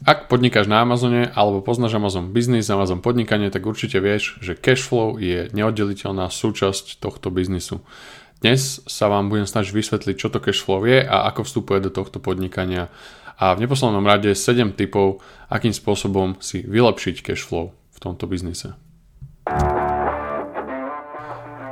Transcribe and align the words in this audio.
Ak 0.00 0.32
podnikáš 0.32 0.64
na 0.64 0.80
Amazone 0.80 1.28
alebo 1.36 1.60
poznáš 1.60 1.92
Amazon 1.92 2.32
Business, 2.32 2.72
Amazon 2.72 3.04
podnikanie, 3.04 3.52
tak 3.52 3.68
určite 3.68 4.00
vieš, 4.00 4.40
že 4.40 4.56
cashflow 4.56 5.20
je 5.20 5.52
neoddeliteľná 5.52 6.32
súčasť 6.32 7.04
tohto 7.04 7.28
biznisu. 7.28 7.84
Dnes 8.40 8.80
sa 8.88 9.12
vám 9.12 9.28
budem 9.28 9.44
snažiť 9.44 9.76
vysvetliť, 9.76 10.16
čo 10.16 10.32
to 10.32 10.40
cashflow 10.40 10.88
je 10.88 11.04
a 11.04 11.28
ako 11.28 11.44
vstupuje 11.44 11.84
do 11.84 11.92
tohto 11.92 12.16
podnikania. 12.16 12.88
A 13.36 13.52
v 13.52 13.68
neposlednom 13.68 14.00
rade 14.00 14.32
7 14.32 14.72
typov, 14.72 15.20
akým 15.52 15.76
spôsobom 15.76 16.40
si 16.40 16.64
vylepšiť 16.64 17.20
cashflow 17.20 17.76
v 17.76 17.98
tomto 18.00 18.24
biznise. 18.24 18.72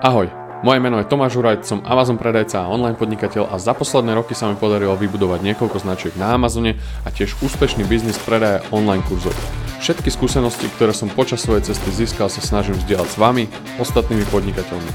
Ahoj, 0.04 0.28
moje 0.62 0.78
meno 0.80 0.98
je 0.98 1.06
Tomáš 1.06 1.38
Hurajt, 1.38 1.62
som 1.66 1.84
Amazon 1.86 2.18
predajca 2.18 2.66
a 2.66 2.70
online 2.70 2.98
podnikateľ 2.98 3.50
a 3.50 3.56
za 3.62 3.74
posledné 3.74 4.14
roky 4.14 4.34
sa 4.34 4.50
mi 4.50 4.58
podarilo 4.58 4.98
vybudovať 4.98 5.40
niekoľko 5.44 5.78
značiek 5.82 6.14
na 6.18 6.34
Amazone 6.34 6.78
a 7.06 7.08
tiež 7.14 7.38
úspešný 7.42 7.86
biznis 7.86 8.18
predaja 8.18 8.64
online 8.74 9.04
kurzov. 9.06 9.34
Všetky 9.78 10.10
skúsenosti, 10.10 10.66
ktoré 10.74 10.90
som 10.90 11.06
počas 11.06 11.46
svojej 11.46 11.70
cesty 11.70 11.94
získal, 11.94 12.26
sa 12.26 12.42
snažím 12.42 12.74
vzdielať 12.74 13.08
s 13.14 13.16
vami, 13.16 13.44
ostatnými 13.78 14.26
podnikateľmi. 14.34 14.90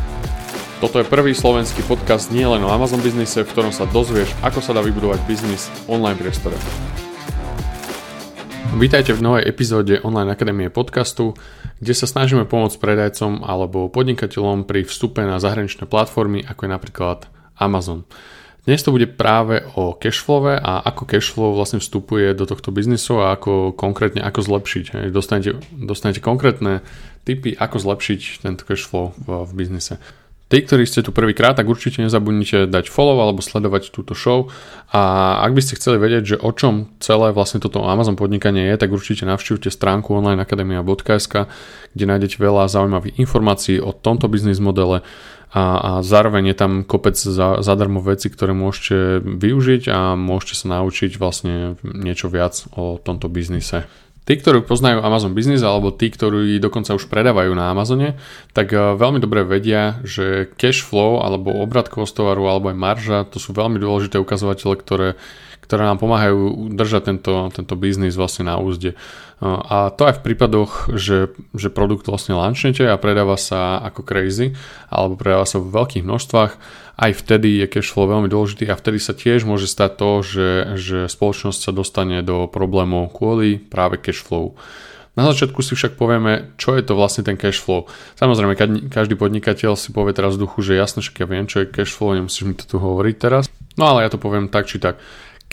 Toto 0.84 1.00
je 1.00 1.08
prvý 1.08 1.32
slovenský 1.32 1.80
podcast 1.88 2.28
nie 2.28 2.44
len 2.44 2.60
o 2.60 2.74
Amazon 2.74 3.00
biznise, 3.00 3.48
v 3.48 3.52
ktorom 3.56 3.72
sa 3.72 3.88
dozvieš, 3.88 4.36
ako 4.44 4.60
sa 4.60 4.76
dá 4.76 4.84
vybudovať 4.84 5.24
biznis 5.24 5.72
v 5.88 5.96
online 5.96 6.20
priestore. 6.20 6.60
Vítajte 8.74 9.14
v 9.14 9.22
novej 9.22 9.46
epizóde 9.46 10.02
Online 10.02 10.34
Akadémie 10.34 10.74
podcastu, 10.74 11.38
kde 11.78 11.94
sa 11.94 12.10
snažíme 12.10 12.50
pomôcť 12.50 12.82
predajcom 12.82 13.46
alebo 13.46 13.86
podnikateľom 13.86 14.66
pri 14.66 14.82
vstupe 14.82 15.22
na 15.22 15.38
zahraničné 15.38 15.86
platformy, 15.86 16.42
ako 16.42 16.66
je 16.66 16.72
napríklad 16.74 17.20
Amazon. 17.54 18.02
Dnes 18.66 18.82
to 18.82 18.90
bude 18.90 19.14
práve 19.14 19.62
o 19.78 19.94
cashflowe 19.94 20.58
a 20.58 20.82
ako 20.90 21.06
cashflow 21.06 21.54
vlastne 21.54 21.78
vstupuje 21.78 22.34
do 22.34 22.50
tohto 22.50 22.74
biznisu 22.74 23.22
a 23.22 23.38
ako 23.38 23.78
konkrétne 23.78 24.26
ako 24.26 24.42
zlepšiť. 24.42 25.14
Dostanete, 25.14 25.62
dostanete 25.70 26.24
konkrétne 26.24 26.82
tipy, 27.30 27.54
ako 27.54 27.78
zlepšiť 27.78 28.42
tento 28.42 28.66
cashflow 28.66 29.14
v, 29.22 29.46
v 29.48 29.52
biznise. 29.54 30.02
Tí, 30.54 30.62
ktorí 30.62 30.86
ste 30.86 31.02
tu 31.02 31.10
prvýkrát, 31.10 31.58
tak 31.58 31.66
určite 31.66 32.06
nezabudnite 32.06 32.70
dať 32.70 32.86
follow 32.86 33.18
alebo 33.18 33.42
sledovať 33.42 33.90
túto 33.90 34.14
show 34.14 34.54
a 34.94 35.34
ak 35.42 35.58
by 35.58 35.62
ste 35.66 35.82
chceli 35.82 35.98
vedieť, 35.98 36.24
že 36.30 36.38
o 36.38 36.54
čom 36.54 36.94
celé 37.02 37.34
vlastne 37.34 37.58
toto 37.58 37.82
Amazon 37.82 38.14
podnikanie 38.14 38.70
je, 38.70 38.78
tak 38.78 38.94
určite 38.94 39.26
navštívte 39.26 39.74
stránku 39.74 40.14
onlineakademia.sk, 40.14 41.50
kde 41.98 42.06
nájdete 42.06 42.38
veľa 42.38 42.70
zaujímavých 42.70 43.18
informácií 43.18 43.82
o 43.82 43.98
tomto 43.98 44.30
biznis 44.30 44.62
modele 44.62 45.02
a, 45.58 45.64
a 45.82 45.92
zároveň 46.06 46.54
je 46.54 46.58
tam 46.62 46.86
kopec 46.86 47.18
za, 47.18 47.58
zadarmo 47.66 47.98
veci, 48.06 48.30
ktoré 48.30 48.54
môžete 48.54 49.26
využiť 49.26 49.90
a 49.90 50.14
môžete 50.14 50.54
sa 50.54 50.78
naučiť 50.78 51.18
vlastne 51.18 51.82
niečo 51.82 52.30
viac 52.30 52.62
o 52.78 53.02
tomto 53.02 53.26
biznise. 53.26 53.90
Tí, 54.24 54.40
ktorí 54.40 54.64
poznajú 54.64 55.04
Amazon 55.04 55.36
Business 55.36 55.68
alebo 55.68 55.92
tí, 55.92 56.08
ktorí 56.08 56.56
dokonca 56.64 56.96
už 56.96 57.12
predávajú 57.12 57.52
na 57.52 57.76
Amazone, 57.76 58.16
tak 58.56 58.72
eh, 58.72 58.96
veľmi 58.96 59.20
dobre 59.20 59.44
vedia, 59.44 60.00
že 60.08 60.48
cash 60.56 60.80
flow 60.80 61.20
alebo 61.20 61.52
obratkovosť 61.68 62.14
tovaru 62.16 62.48
alebo 62.48 62.72
aj 62.72 62.78
marža, 62.80 63.18
to 63.28 63.38
sú 63.44 63.52
veľmi 63.52 63.84
dôležité 63.84 64.16
ukazovatele, 64.24 64.80
ktoré, 64.80 65.10
ktoré 65.68 65.84
nám 65.84 66.00
pomáhajú 66.00 66.72
držať 66.72 67.02
tento, 67.04 67.52
tento 67.52 67.76
biznis 67.76 68.16
vlastne 68.16 68.48
na 68.48 68.56
úzde. 68.64 68.96
Eh, 68.96 69.44
a 69.44 69.92
to 69.92 70.08
aj 70.08 70.24
v 70.24 70.32
prípadoch, 70.32 70.96
že, 70.96 71.36
že 71.52 71.68
produkt 71.68 72.08
vlastne 72.08 72.40
lanchnete 72.40 72.88
a 72.88 72.96
predáva 72.96 73.36
sa 73.36 73.84
ako 73.84 74.08
crazy 74.08 74.56
alebo 74.88 75.20
predáva 75.20 75.44
sa 75.44 75.60
v 75.60 75.68
veľkých 75.68 76.08
množstvách, 76.08 76.52
aj 76.94 77.12
vtedy 77.26 77.64
je 77.64 77.68
cash 77.70 77.90
flow 77.90 78.06
veľmi 78.06 78.30
dôležitý 78.30 78.70
a 78.70 78.78
vtedy 78.78 79.02
sa 79.02 79.18
tiež 79.18 79.50
môže 79.50 79.66
stať 79.66 79.92
to, 79.98 80.10
že, 80.22 80.50
že 80.78 80.98
spoločnosť 81.10 81.60
sa 81.60 81.72
dostane 81.74 82.22
do 82.22 82.46
problémov 82.46 83.10
kvôli 83.10 83.58
práve 83.58 83.98
cash 83.98 84.22
flow. 84.22 84.54
Na 85.14 85.30
začiatku 85.30 85.62
si 85.62 85.78
však 85.78 85.94
povieme, 85.94 86.58
čo 86.58 86.74
je 86.74 86.82
to 86.82 86.98
vlastne 86.98 87.22
ten 87.22 87.38
cash 87.38 87.62
flow. 87.62 87.86
Samozrejme, 88.18 88.58
každý 88.90 89.14
podnikateľ 89.14 89.78
si 89.78 89.94
povie 89.94 90.10
teraz 90.14 90.38
v 90.38 90.50
duchu, 90.50 90.66
že 90.66 90.74
jasne, 90.74 91.06
však 91.06 91.22
ja 91.22 91.28
viem, 91.30 91.46
čo 91.46 91.62
je 91.62 91.70
cash 91.70 91.94
flow, 91.94 92.18
nemusíš 92.18 92.50
mi 92.50 92.58
to 92.58 92.66
tu 92.66 92.82
hovoriť 92.82 93.16
teraz. 93.22 93.46
No 93.78 93.94
ale 93.94 94.06
ja 94.06 94.10
to 94.10 94.18
poviem 94.18 94.50
tak 94.50 94.66
či 94.66 94.82
tak. 94.82 94.98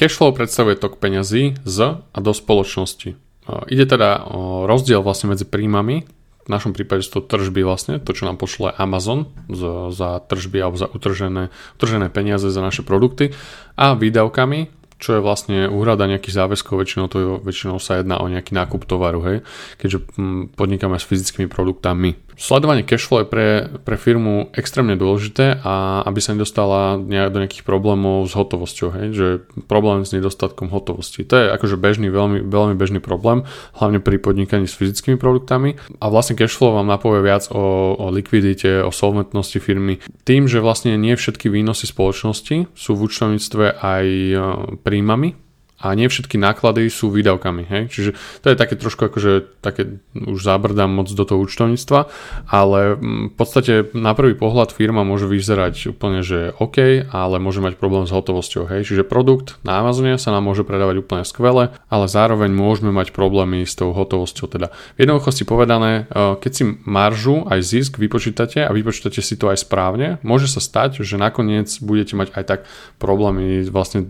Cash 0.01 0.17
flow 0.17 0.33
predstavuje 0.33 0.81
tok 0.81 0.97
peňazí 0.97 1.61
z 1.61 1.79
a 2.01 2.19
do 2.25 2.33
spoločnosti. 2.33 3.21
Ide 3.69 3.85
teda 3.85 4.25
o 4.33 4.65
rozdiel 4.65 5.05
vlastne 5.05 5.37
medzi 5.37 5.45
príjmami 5.45 6.20
našom 6.51 6.73
prípade 6.75 7.07
sú 7.07 7.21
to 7.21 7.31
tržby 7.31 7.63
vlastne, 7.63 8.03
to 8.03 8.11
čo 8.11 8.27
nám 8.27 8.37
pošle 8.37 8.75
Amazon 8.75 9.31
za, 9.47 9.95
za 9.95 10.19
tržby 10.27 10.59
alebo 10.61 10.77
za 10.77 10.91
utržené, 10.91 11.55
utržené 11.79 12.11
peniaze 12.11 12.51
za 12.51 12.61
naše 12.61 12.83
produkty 12.83 13.33
a 13.79 13.95
výdavkami, 13.95 14.81
čo 15.01 15.17
je 15.17 15.25
vlastne 15.25 15.59
úhrada 15.67 16.05
nejakých 16.05 16.37
záväzkov, 16.37 16.77
väčšinou, 16.77 17.07
to 17.09 17.17
je, 17.17 17.27
väčšinou 17.41 17.81
sa 17.81 17.99
jedná 17.99 18.21
o 18.21 18.29
nejaký 18.29 18.53
nákup 18.53 18.85
tovaru, 18.85 19.21
hej, 19.25 19.37
keďže 19.81 19.99
hm, 20.21 20.43
podnikáme 20.55 21.01
s 21.01 21.09
fyzickými 21.09 21.49
produktami. 21.49 22.21
Sledovanie 22.41 22.89
cashflow 22.89 23.21
je 23.21 23.29
pre, 23.29 23.49
pre 23.85 24.01
firmu 24.01 24.49
extrémne 24.57 24.97
dôležité 24.97 25.61
a 25.61 26.01
aby 26.09 26.25
sa 26.25 26.33
nedostala 26.33 26.97
nejak 26.97 27.37
do 27.37 27.41
nejakých 27.45 27.69
problémov 27.69 28.25
s 28.25 28.33
hotovosťou, 28.33 28.89
hej, 28.97 29.07
že 29.13 29.27
problém 29.69 30.09
s 30.09 30.17
nedostatkom 30.17 30.73
hotovosti. 30.73 31.29
To 31.29 31.37
je 31.37 31.47
akože 31.53 31.77
bežný, 31.77 32.09
veľmi, 32.09 32.41
veľmi 32.49 32.81
bežný 32.81 33.05
problém, 33.05 33.45
hlavne 33.77 34.01
pri 34.01 34.17
podnikaní 34.17 34.65
s 34.65 34.73
fyzickými 34.73 35.21
produktami 35.21 35.77
a 36.01 36.09
vlastne 36.09 36.33
cashflow 36.33 36.81
vám 36.81 36.89
napovie 36.89 37.21
viac 37.21 37.53
o, 37.53 37.93
o 38.01 38.09
likvidite, 38.09 38.81
o 38.81 38.89
solventnosti 38.89 39.61
firmy. 39.61 40.01
Tým, 40.25 40.49
že 40.49 40.65
vlastne 40.65 40.97
nie 40.97 41.13
všetky 41.13 41.53
výnosy 41.53 41.93
spoločnosti 41.93 42.73
sú 42.73 42.91
v 42.97 43.03
účtovníctve 43.05 43.85
aj 43.85 44.07
e, 44.09 44.35
príjmami, 44.81 45.50
a 45.81 45.97
nie 45.97 46.13
všetky 46.13 46.37
náklady 46.37 46.93
sú 46.93 47.09
výdavkami. 47.09 47.65
Hej? 47.65 47.83
Čiže 47.89 48.11
to 48.45 48.47
je 48.53 48.57
také 48.57 48.77
trošku 48.77 49.09
akože 49.09 49.61
také, 49.65 49.99
už 50.13 50.41
zabrdám 50.41 50.93
moc 50.93 51.09
do 51.09 51.25
toho 51.25 51.41
účtovníctva, 51.41 52.07
ale 52.53 53.01
mm, 53.01 53.33
v 53.33 53.35
podstate 53.35 53.73
na 53.97 54.13
prvý 54.13 54.37
pohľad 54.37 54.77
firma 54.77 55.03
môže 55.03 55.25
vyzerať 55.25 55.97
úplne, 55.97 56.21
že 56.21 56.53
OK, 56.61 57.09
ale 57.09 57.37
môže 57.41 57.65
mať 57.65 57.81
problém 57.81 58.05
s 58.05 58.13
hotovosťou. 58.13 58.69
Hej? 58.69 58.93
Čiže 58.93 59.09
produkt 59.09 59.57
na 59.65 59.81
Amazone 59.81 60.21
sa 60.21 60.31
nám 60.37 60.45
môže 60.45 60.69
predávať 60.69 61.01
úplne 61.01 61.25
skvele, 61.25 61.73
ale 61.89 62.05
zároveň 62.07 62.53
môžeme 62.53 62.93
mať 62.93 63.17
problémy 63.17 63.65
s 63.65 63.73
tou 63.73 63.97
hotovosťou. 63.97 64.47
Teda 64.53 64.69
v 65.01 65.09
jednoduchosti 65.09 65.49
povedané, 65.49 66.05
e, 66.13 66.37
keď 66.37 66.53
si 66.53 66.65
maržu 66.85 67.49
aj 67.49 67.61
zisk 67.65 67.97
vypočítate 67.97 68.61
a 68.61 68.71
vypočítate 68.71 69.25
si 69.25 69.35
to 69.41 69.49
aj 69.49 69.65
správne, 69.65 70.21
môže 70.21 70.45
sa 70.45 70.61
stať, 70.61 71.01
že 71.01 71.17
nakoniec 71.17 71.73
budete 71.81 72.21
mať 72.21 72.29
aj 72.37 72.45
tak 72.45 72.61
problémy 73.01 73.65
vlastne 73.73 74.05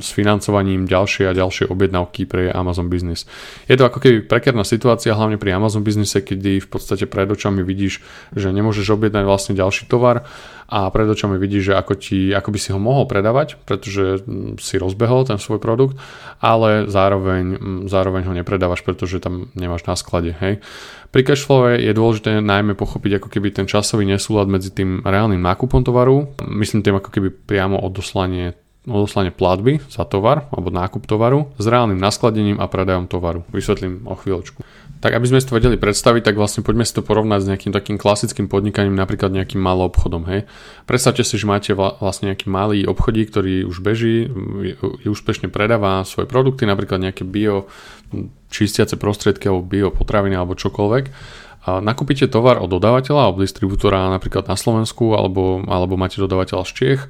s 0.00 0.08
financovaním 0.14 0.88
ďalších 0.88 1.09
ďalšie 1.10 1.26
a 1.26 1.34
ďalšie 1.34 1.64
objednávky 1.66 2.30
pre 2.30 2.54
Amazon 2.54 2.86
Business. 2.86 3.26
Je 3.66 3.74
to 3.74 3.82
ako 3.82 3.98
keby 3.98 4.22
prekerná 4.22 4.62
situácia, 4.62 5.10
hlavne 5.10 5.42
pri 5.42 5.58
Amazon 5.58 5.82
Businesse, 5.82 6.22
kedy 6.22 6.62
v 6.62 6.68
podstate 6.70 7.10
pred 7.10 7.26
očami 7.26 7.66
vidíš, 7.66 7.98
že 8.30 8.54
nemôžeš 8.54 8.94
objednať 8.94 9.26
vlastne 9.26 9.58
ďalší 9.58 9.90
tovar 9.90 10.30
a 10.70 10.86
pred 10.94 11.10
očami 11.10 11.34
vidíš, 11.34 11.74
že 11.74 11.74
ako, 11.74 11.98
ti, 11.98 12.30
ako 12.30 12.54
by 12.54 12.58
si 12.62 12.70
ho 12.70 12.78
mohol 12.78 13.10
predávať, 13.10 13.58
pretože 13.66 14.22
mm, 14.22 14.62
si 14.62 14.78
rozbehol 14.78 15.26
ten 15.26 15.42
svoj 15.42 15.58
produkt, 15.58 15.98
ale 16.38 16.86
zároveň, 16.86 17.58
mm, 17.58 17.80
zároveň 17.90 18.30
ho 18.30 18.32
nepredávaš, 18.38 18.86
pretože 18.86 19.18
tam 19.18 19.50
nemáš 19.58 19.82
na 19.90 19.98
sklade. 19.98 20.30
Hej. 20.38 20.62
Pri 21.10 21.26
cashflow 21.26 21.74
je 21.74 21.90
dôležité 21.90 22.38
najmä 22.38 22.78
pochopiť 22.78 23.18
ako 23.18 23.28
keby 23.34 23.50
ten 23.50 23.66
časový 23.66 24.06
nesúlad 24.06 24.46
medzi 24.46 24.70
tým 24.70 25.02
reálnym 25.02 25.42
nákupom 25.42 25.82
tovaru, 25.82 26.38
myslím 26.54 26.86
tým 26.86 27.02
ako 27.02 27.10
keby 27.10 27.34
priamo 27.34 27.82
odoslanie 27.82 28.54
odoslanie 28.88 29.28
platby 29.28 29.84
za 29.92 30.08
tovar 30.08 30.48
alebo 30.48 30.72
nákup 30.72 31.04
tovaru 31.04 31.52
s 31.60 31.68
reálnym 31.68 32.00
naskladením 32.00 32.56
a 32.56 32.64
predajom 32.64 33.12
tovaru. 33.12 33.44
Vysvetlím 33.52 34.08
o 34.08 34.16
chvíľočku. 34.16 34.64
Tak 35.00 35.16
aby 35.16 35.26
sme 35.28 35.40
si 35.40 35.48
to 35.48 35.56
vedeli 35.56 35.80
predstaviť, 35.80 36.28
tak 36.28 36.36
vlastne 36.36 36.60
poďme 36.60 36.84
si 36.84 36.92
to 36.92 37.00
porovnať 37.00 37.40
s 37.40 37.48
nejakým 37.48 37.72
takým 37.72 37.96
klasickým 37.96 38.52
podnikaním, 38.52 38.96
napríklad 38.96 39.32
nejakým 39.32 39.56
malým 39.56 39.88
obchodom. 39.88 40.28
Hej. 40.28 40.44
Predstavte 40.84 41.24
si, 41.24 41.40
že 41.40 41.48
máte 41.48 41.72
vlastne 41.72 42.32
nejaký 42.32 42.52
malý 42.52 42.84
obchodík, 42.84 43.32
ktorý 43.32 43.64
už 43.64 43.80
beží, 43.80 44.28
úspešne 45.04 45.48
predáva 45.48 46.04
svoje 46.04 46.28
produkty, 46.28 46.68
napríklad 46.68 47.00
nejaké 47.00 47.24
bio 47.24 47.68
čistiace 48.52 49.00
prostriedky 49.00 49.48
alebo 49.48 49.64
bio 49.64 49.88
potraviny 49.88 50.36
alebo 50.36 50.58
čokoľvek 50.58 51.04
nakúpite 51.66 52.24
tovar 52.24 52.56
od 52.56 52.72
dodávateľa 52.72 53.20
alebo 53.28 53.44
distribútora 53.44 54.08
napríklad 54.08 54.48
na 54.48 54.56
Slovensku 54.56 55.12
alebo, 55.12 55.60
alebo 55.68 56.00
máte 56.00 56.16
dodávateľa 56.16 56.64
z 56.64 56.72
Čiech, 56.72 57.02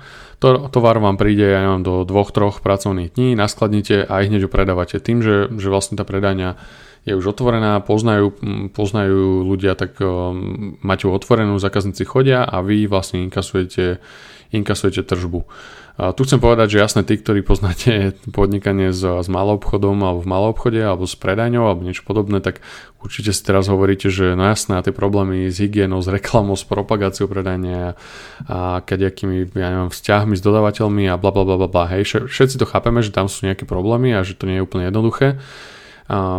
to, 0.42 0.66
tovar 0.74 0.98
vám 0.98 1.14
príde 1.14 1.46
ja 1.46 1.78
do 1.78 2.02
dvoch, 2.02 2.34
troch 2.34 2.58
pracovných 2.58 3.14
dní, 3.14 3.38
naskladnite 3.38 4.08
a 4.10 4.26
ich 4.26 4.28
hneď 4.32 4.48
ho 4.48 4.50
predávate. 4.50 4.98
Tým, 4.98 5.22
že, 5.22 5.46
že 5.54 5.68
vlastne 5.70 5.94
tá 5.94 6.02
predania 6.02 6.58
je 7.06 7.16
už 7.16 7.32
otvorená, 7.32 7.80
poznajú, 7.80 8.36
poznajú 8.76 9.46
ľudia, 9.46 9.72
tak 9.72 9.96
um, 10.04 10.76
máte 10.84 11.08
otvorenú, 11.08 11.56
zákazníci 11.56 12.04
chodia 12.04 12.44
a 12.44 12.60
vy 12.60 12.84
vlastne 12.90 13.24
inkasujete, 13.24 14.02
inkasujete 14.52 15.06
tržbu. 15.06 15.46
A 15.98 16.14
tu 16.14 16.22
chcem 16.22 16.38
povedať, 16.38 16.76
že 16.76 16.82
jasné, 16.82 17.00
tí, 17.02 17.18
ktorí 17.18 17.42
poznáte 17.42 18.14
podnikanie 18.38 18.94
s, 18.94 19.02
s 19.02 19.28
malou 19.30 19.58
obchodom 19.58 19.96
alebo 20.02 20.20
v 20.22 20.30
malou 20.30 20.48
obchode 20.54 20.78
alebo 20.78 21.08
s 21.08 21.16
predajňou 21.18 21.64
alebo 21.66 21.82
niečo 21.82 22.06
podobné, 22.06 22.38
tak 22.38 22.62
určite 23.02 23.32
si 23.32 23.42
teraz 23.42 23.66
hovoríte, 23.66 24.12
že 24.12 24.36
no 24.36 24.46
jasné, 24.46 24.78
tie 24.84 24.94
problémy 24.94 25.48
s 25.50 25.58
hygienou, 25.58 25.98
s 26.04 26.08
reklamou, 26.12 26.54
s 26.54 26.62
propagáciou 26.62 27.26
predania 27.26 27.98
a 28.46 28.84
kadejakými, 28.84 29.50
ja 29.56 29.68
neviem, 29.72 29.90
vzťahmi 29.90 30.34
s 30.36 30.42
dodávateľmi 30.44 31.08
a 31.08 31.18
bla 31.18 31.32
bla 31.32 31.42
bla 31.44 31.66
bla. 31.66 31.84
Hej, 31.90 32.28
všetci 32.28 32.60
to 32.60 32.68
chápeme, 32.68 33.00
že 33.00 33.10
tam 33.10 33.26
sú 33.26 33.48
nejaké 33.48 33.64
problémy 33.64 34.14
a 34.14 34.22
že 34.22 34.36
to 34.36 34.44
nie 34.44 34.60
je 34.60 34.64
úplne 34.66 34.88
jednoduché. 34.88 35.40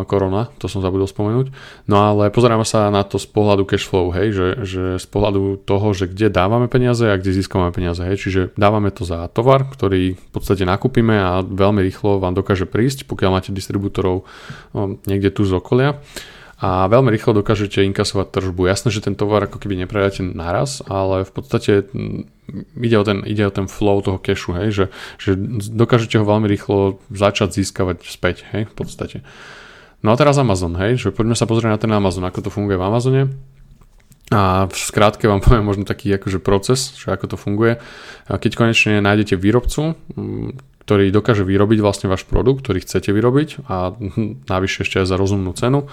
Korona, 0.04 0.52
to 0.60 0.68
som 0.68 0.84
zabudol 0.84 1.08
spomenúť. 1.08 1.54
No 1.88 2.04
ale 2.04 2.28
pozeráme 2.28 2.68
sa 2.68 2.92
na 2.92 3.08
to 3.08 3.16
z 3.16 3.28
pohľadu 3.32 3.64
cash 3.64 3.88
flow, 3.88 4.12
hej, 4.12 4.36
že, 4.36 4.48
že 4.68 4.84
z 5.00 5.06
pohľadu 5.08 5.64
toho, 5.64 5.96
že 5.96 6.12
kde 6.12 6.28
dávame 6.28 6.68
peniaze 6.68 7.08
a 7.08 7.16
kde 7.16 7.32
získame 7.32 7.72
peniaze, 7.72 8.04
hej, 8.04 8.20
čiže 8.20 8.42
dávame 8.60 8.92
to 8.92 9.08
za 9.08 9.32
tovar, 9.32 9.64
ktorý 9.72 10.20
v 10.20 10.30
podstate 10.36 10.68
nakúpime 10.68 11.16
a 11.16 11.40
veľmi 11.40 11.80
rýchlo 11.88 12.20
vám 12.20 12.36
dokáže 12.36 12.68
prísť, 12.68 13.08
pokiaľ 13.08 13.30
máte 13.32 13.56
distribútorov 13.56 14.28
no, 14.76 15.00
niekde 15.08 15.32
tu 15.32 15.48
z 15.48 15.56
okolia 15.56 16.04
a 16.62 16.86
veľmi 16.86 17.10
rýchlo 17.10 17.42
dokážete 17.42 17.82
inkasovať 17.90 18.38
tržbu. 18.38 18.70
Jasné, 18.70 18.94
že 18.94 19.02
ten 19.02 19.18
tovar 19.18 19.50
ako 19.50 19.58
keby 19.58 19.82
nepredáte 19.82 20.22
naraz, 20.22 20.86
ale 20.86 21.26
v 21.26 21.32
podstate 21.34 21.90
mm, 21.90 22.30
ide 22.78 23.02
o 23.02 23.04
ten, 23.04 23.26
ide 23.26 23.50
o 23.50 23.52
ten 23.52 23.66
flow 23.66 24.06
toho 24.06 24.22
cashu, 24.22 24.54
hej, 24.54 24.70
že, 24.70 24.86
že 25.18 25.34
dokážete 25.74 26.22
ho 26.22 26.26
veľmi 26.26 26.46
rýchlo 26.46 27.02
začať 27.10 27.58
získavať 27.58 28.06
späť, 28.06 28.46
hej, 28.54 28.70
v 28.70 28.74
podstate. 28.78 29.26
No 30.02 30.14
a 30.14 30.16
teraz 30.18 30.42
Amazon, 30.42 30.74
hej, 30.82 30.98
že 30.98 31.10
poďme 31.14 31.38
sa 31.38 31.46
pozrieť 31.46 31.78
na 31.78 31.82
ten 31.82 31.92
Amazon, 31.94 32.26
ako 32.26 32.42
to 32.42 32.50
funguje 32.50 32.78
v 32.78 32.86
Amazone. 32.86 33.24
A 34.32 34.66
v 34.66 34.76
skrátke 34.76 35.28
vám 35.28 35.44
poviem 35.44 35.68
možno 35.68 35.84
taký 35.84 36.16
akože 36.16 36.40
proces, 36.40 36.96
že 36.96 37.12
ako 37.12 37.36
to 37.36 37.38
funguje. 37.38 37.84
Keď 38.32 38.52
konečne 38.56 39.04
nájdete 39.04 39.36
výrobcu, 39.36 39.94
mm, 40.16 40.71
ktorý 40.92 41.08
dokáže 41.08 41.48
vyrobiť 41.48 41.80
vlastne 41.80 42.12
váš 42.12 42.28
produkt, 42.28 42.68
ktorý 42.68 42.84
chcete 42.84 43.16
vyrobiť 43.16 43.64
a 43.72 43.96
navyše 44.52 44.84
ešte 44.84 45.00
aj 45.00 45.08
za 45.08 45.16
rozumnú 45.16 45.56
cenu. 45.56 45.88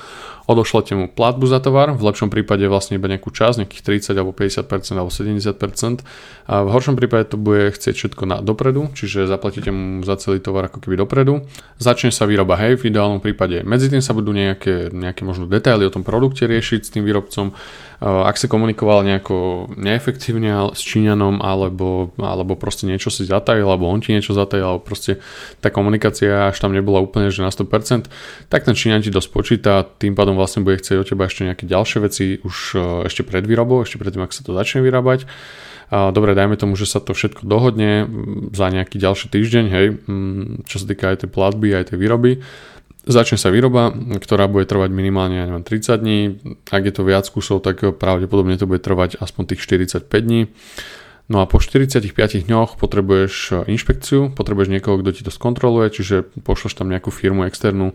Odošlete 0.50 0.96
mu 0.98 1.06
platbu 1.06 1.46
za 1.46 1.62
tovar, 1.62 1.94
v 1.94 2.02
lepšom 2.02 2.34
prípade 2.34 2.66
vlastne 2.66 2.98
iba 2.98 3.06
nejakú 3.06 3.30
časť, 3.30 3.62
nejakých 3.62 4.10
30 4.10 4.18
alebo 4.18 4.32
50% 4.34 4.96
alebo 4.98 5.12
70%. 5.12 6.02
A 6.48 6.64
v 6.64 6.68
horšom 6.72 6.96
prípade 6.96 7.30
to 7.30 7.36
bude 7.36 7.76
chcieť 7.76 7.94
všetko 7.94 8.24
na 8.24 8.40
dopredu, 8.40 8.88
čiže 8.96 9.28
zaplatíte 9.28 9.70
mu 9.70 10.00
za 10.02 10.16
celý 10.16 10.40
tovar 10.40 10.72
ako 10.72 10.80
keby 10.80 10.98
dopredu. 11.04 11.44
Začne 11.76 12.10
sa 12.10 12.24
výroba, 12.24 12.56
hej, 12.56 12.80
v 12.80 12.88
ideálnom 12.88 13.20
prípade. 13.20 13.60
Medzi 13.60 13.92
tým 13.92 14.00
sa 14.00 14.16
budú 14.16 14.32
nejaké, 14.32 14.88
nejaké 14.88 15.22
možno 15.22 15.44
detaily 15.44 15.84
o 15.84 15.92
tom 15.92 16.00
produkte 16.00 16.48
riešiť 16.48 16.80
s 16.80 16.90
tým 16.96 17.04
výrobcom. 17.04 17.52
Ak 18.00 18.40
si 18.40 18.48
komunikoval 18.48 19.04
nejako 19.04 19.68
neefektívne 19.76 20.72
s 20.72 20.80
Číňanom 20.80 21.44
alebo, 21.44 22.14
alebo 22.16 22.56
proste 22.56 22.88
niečo 22.88 23.12
si 23.12 23.28
zatajil, 23.28 23.68
alebo 23.68 23.84
on 23.84 24.00
ti 24.00 24.16
niečo 24.16 24.32
zatajil, 24.32 24.64
alebo 24.64 24.87
proste 24.88 25.20
tá 25.60 25.68
komunikácia 25.68 26.48
až 26.48 26.56
tam 26.56 26.72
nebola 26.72 27.04
úplne 27.04 27.28
že 27.28 27.44
na 27.44 27.52
100%, 27.52 28.08
tak 28.48 28.64
ten 28.64 28.72
Číňan 28.72 29.04
ti 29.04 29.12
dosť 29.12 29.28
počíta, 29.28 29.84
tým 29.84 30.16
pádom 30.16 30.40
vlastne 30.40 30.64
bude 30.64 30.80
chcieť 30.80 30.96
od 30.96 31.06
teba 31.12 31.28
ešte 31.28 31.44
nejaké 31.44 31.68
ďalšie 31.68 31.98
veci 32.00 32.40
už 32.40 32.56
e, 32.72 32.78
ešte 33.04 33.20
pred 33.28 33.44
výrobou, 33.44 33.84
ešte 33.84 34.00
predtým, 34.00 34.24
ak 34.24 34.32
sa 34.32 34.40
to 34.40 34.56
začne 34.56 34.80
vyrábať. 34.80 35.28
Dobre, 35.88 36.36
dajme 36.36 36.60
tomu, 36.60 36.76
že 36.76 36.84
sa 36.84 37.00
to 37.00 37.16
všetko 37.16 37.48
dohodne 37.48 38.04
za 38.52 38.68
nejaký 38.68 39.00
ďalší 39.00 39.32
týždeň, 39.32 39.64
hej, 39.72 39.86
čo 40.68 40.76
sa 40.76 40.84
týka 40.84 41.16
aj 41.16 41.24
tej 41.24 41.30
platby, 41.32 41.72
aj 41.72 41.96
tej 41.96 41.96
výroby. 41.96 42.44
Začne 43.08 43.40
sa 43.40 43.48
výroba, 43.48 43.96
ktorá 44.20 44.52
bude 44.52 44.68
trvať 44.68 44.92
minimálne 44.92 45.40
ja 45.40 45.48
neviem, 45.48 45.64
30 45.64 45.96
dní. 45.96 46.20
Ak 46.68 46.84
je 46.84 46.92
to 46.92 47.08
viac 47.08 47.24
kusov, 47.24 47.64
tak 47.64 47.80
pravdepodobne 47.96 48.60
to 48.60 48.68
bude 48.68 48.84
trvať 48.84 49.16
aspoň 49.16 49.56
tých 49.56 49.64
45 49.64 50.12
dní. 50.12 50.52
No 51.28 51.44
a 51.44 51.46
po 51.46 51.60
45 51.60 52.08
dňoch 52.48 52.80
potrebuješ 52.80 53.34
e, 53.52 53.54
inšpekciu, 53.68 54.32
potrebuješ 54.32 54.72
niekoho, 54.72 54.96
kto 55.04 55.12
ti 55.12 55.20
to 55.20 55.28
skontroluje, 55.28 55.92
čiže 55.92 56.24
pošleš 56.40 56.80
tam 56.80 56.88
nejakú 56.88 57.12
firmu 57.12 57.44
externú, 57.44 57.92
e, 57.92 57.94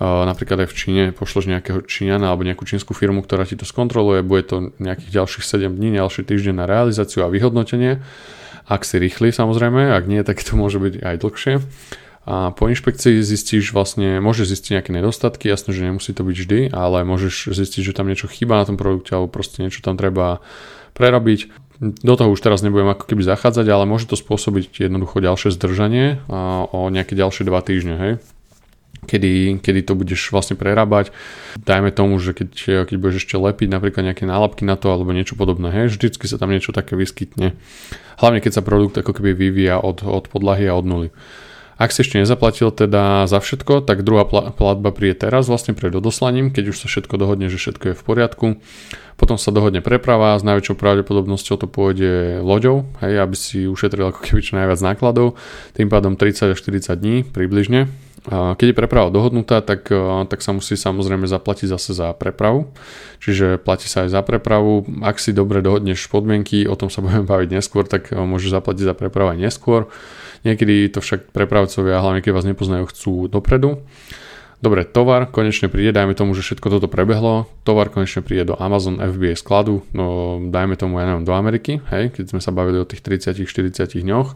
napríklad 0.00 0.64
aj 0.64 0.68
v 0.72 0.76
Číne, 0.80 1.04
pošleš 1.12 1.44
nejakého 1.52 1.84
Číňana 1.84 2.32
alebo 2.32 2.40
nejakú 2.40 2.64
čínsku 2.64 2.96
firmu, 2.96 3.20
ktorá 3.20 3.44
ti 3.44 3.60
to 3.60 3.68
skontroluje, 3.68 4.24
bude 4.24 4.48
to 4.48 4.72
nejakých 4.80 5.12
ďalších 5.12 5.44
7 5.44 5.76
dní, 5.76 6.00
ďalší 6.00 6.24
týždeň 6.24 6.56
na 6.56 6.64
realizáciu 6.64 7.20
a 7.20 7.28
vyhodnotenie. 7.28 8.00
Ak 8.64 8.88
si 8.88 8.96
rýchly 8.96 9.28
samozrejme, 9.28 9.92
ak 9.92 10.08
nie, 10.08 10.24
tak 10.24 10.40
to 10.40 10.56
môže 10.56 10.80
byť 10.80 11.04
aj 11.04 11.16
dlhšie. 11.20 11.54
A 12.24 12.52
po 12.52 12.68
inšpekcii 12.68 13.20
zistíš 13.20 13.76
vlastne, 13.76 14.24
môžeš 14.24 14.56
zistiť 14.56 14.70
nejaké 14.80 14.90
nedostatky, 14.92 15.52
jasné, 15.52 15.76
že 15.76 15.84
nemusí 15.84 16.16
to 16.16 16.24
byť 16.24 16.36
vždy, 16.36 16.60
ale 16.72 17.04
môžeš 17.04 17.52
zistiť, 17.52 17.92
že 17.92 17.96
tam 17.96 18.08
niečo 18.08 18.28
chýba 18.28 18.56
na 18.60 18.64
tom 18.64 18.80
produkte 18.80 19.12
alebo 19.12 19.28
proste 19.28 19.64
niečo 19.64 19.84
tam 19.84 20.00
treba 20.00 20.40
prerobiť 20.94 21.59
do 21.80 22.12
toho 22.12 22.36
už 22.36 22.44
teraz 22.44 22.60
nebudem 22.60 22.92
ako 22.92 23.08
keby 23.08 23.24
zachádzať, 23.24 23.64
ale 23.72 23.88
môže 23.88 24.04
to 24.04 24.12
spôsobiť 24.12 24.84
jednoducho 24.84 25.24
ďalšie 25.24 25.48
zdržanie 25.56 26.20
o 26.28 26.92
nejaké 26.92 27.16
ďalšie 27.16 27.48
2 27.48 27.56
týždne, 27.64 27.96
hej? 27.96 28.12
Kedy, 29.00 29.64
kedy 29.64 29.80
to 29.88 29.96
budeš 29.96 30.28
vlastne 30.28 30.60
prerábať. 30.60 31.08
Dajme 31.56 31.88
tomu, 31.88 32.20
že 32.20 32.36
keď, 32.36 32.84
keď 32.84 32.96
budeš 33.00 33.24
ešte 33.24 33.40
lepiť 33.40 33.72
napríklad 33.72 34.12
nejaké 34.12 34.28
nálepky 34.28 34.68
na 34.68 34.76
to 34.76 34.92
alebo 34.92 35.16
niečo 35.16 35.40
podobné, 35.40 35.72
hej, 35.72 35.96
vždycky 35.96 36.28
sa 36.28 36.36
tam 36.36 36.52
niečo 36.52 36.76
také 36.76 37.00
vyskytne. 37.00 37.56
Hlavne 38.20 38.44
keď 38.44 38.60
sa 38.60 38.62
produkt 38.62 39.00
ako 39.00 39.16
keby 39.16 39.32
vyvíja 39.32 39.80
od, 39.80 40.04
od 40.04 40.28
podlahy 40.28 40.68
a 40.68 40.76
od 40.76 40.84
nuly. 40.84 41.08
Ak 41.80 41.96
si 41.96 42.04
ešte 42.04 42.20
nezaplatil 42.20 42.68
teda 42.76 43.24
za 43.24 43.40
všetko, 43.40 43.80
tak 43.88 44.04
druhá 44.04 44.28
platba 44.28 44.92
príde 44.92 45.16
teraz 45.16 45.48
vlastne 45.48 45.72
pred 45.72 45.88
odoslaním, 45.96 46.52
keď 46.52 46.76
už 46.76 46.84
sa 46.84 46.92
všetko 46.92 47.16
dohodne, 47.16 47.48
že 47.48 47.56
všetko 47.56 47.84
je 47.88 47.94
v 47.96 48.02
poriadku. 48.04 48.46
Potom 49.16 49.40
sa 49.40 49.48
dohodne 49.48 49.80
preprava, 49.80 50.36
s 50.36 50.44
najväčšou 50.44 50.76
pravdepodobnosťou 50.76 51.56
to 51.56 51.64
pôjde 51.64 52.44
loďou, 52.44 52.84
hej, 53.00 53.24
aby 53.24 53.32
si 53.32 53.64
ušetril 53.64 54.12
ako 54.12 54.20
keby 54.20 54.40
čo 54.44 54.60
najviac 54.60 54.80
nákladov, 54.84 55.40
tým 55.72 55.88
pádom 55.88 56.20
30 56.20 56.52
až 56.52 56.60
40 56.60 57.00
dní 57.00 57.16
približne. 57.24 57.88
Keď 58.28 58.66
je 58.68 58.76
preprava 58.76 59.08
dohodnutá, 59.08 59.64
tak, 59.64 59.88
tak 60.28 60.40
sa 60.44 60.52
musí 60.52 60.76
samozrejme 60.76 61.24
zaplatiť 61.24 61.72
zase 61.72 61.96
za 61.96 62.12
prepravu. 62.12 62.68
Čiže 63.24 63.56
platí 63.56 63.88
sa 63.88 64.04
aj 64.04 64.12
za 64.12 64.20
prepravu. 64.20 64.84
Ak 65.00 65.16
si 65.16 65.32
dobre 65.32 65.64
dohodneš 65.64 66.12
podmienky, 66.12 66.68
o 66.68 66.76
tom 66.76 66.92
sa 66.92 67.00
budeme 67.04 67.24
baviť 67.24 67.48
neskôr, 67.56 67.88
tak 67.88 68.12
môžeš 68.12 68.52
zaplatiť 68.52 68.84
za 68.84 68.92
prepravu 68.92 69.32
aj 69.32 69.40
neskôr. 69.40 69.88
Niekedy 70.42 70.88
to 70.92 71.04
však 71.04 71.36
prepravcovia, 71.36 72.00
hlavne 72.00 72.24
keď 72.24 72.32
vás 72.32 72.48
nepoznajú, 72.48 72.88
chcú 72.88 73.12
dopredu. 73.28 73.84
Dobre, 74.60 74.84
tovar 74.84 75.24
konečne 75.32 75.72
príde, 75.72 75.96
dajme 75.96 76.12
tomu, 76.12 76.36
že 76.36 76.44
všetko 76.44 76.68
toto 76.68 76.84
prebehlo, 76.84 77.48
tovar 77.64 77.88
konečne 77.88 78.20
príde 78.20 78.52
do 78.52 78.60
Amazon 78.60 79.00
FBA 79.00 79.32
skladu, 79.32 79.88
no 79.96 80.36
dajme 80.52 80.76
tomu, 80.76 81.00
ja 81.00 81.08
neviem, 81.08 81.24
do 81.24 81.32
Ameriky, 81.32 81.80
hej, 81.88 82.12
keď 82.12 82.36
sme 82.36 82.44
sa 82.44 82.52
bavili 82.52 82.76
o 82.76 82.84
tých 82.84 83.00
30-40 83.00 84.04
dňoch, 84.04 84.28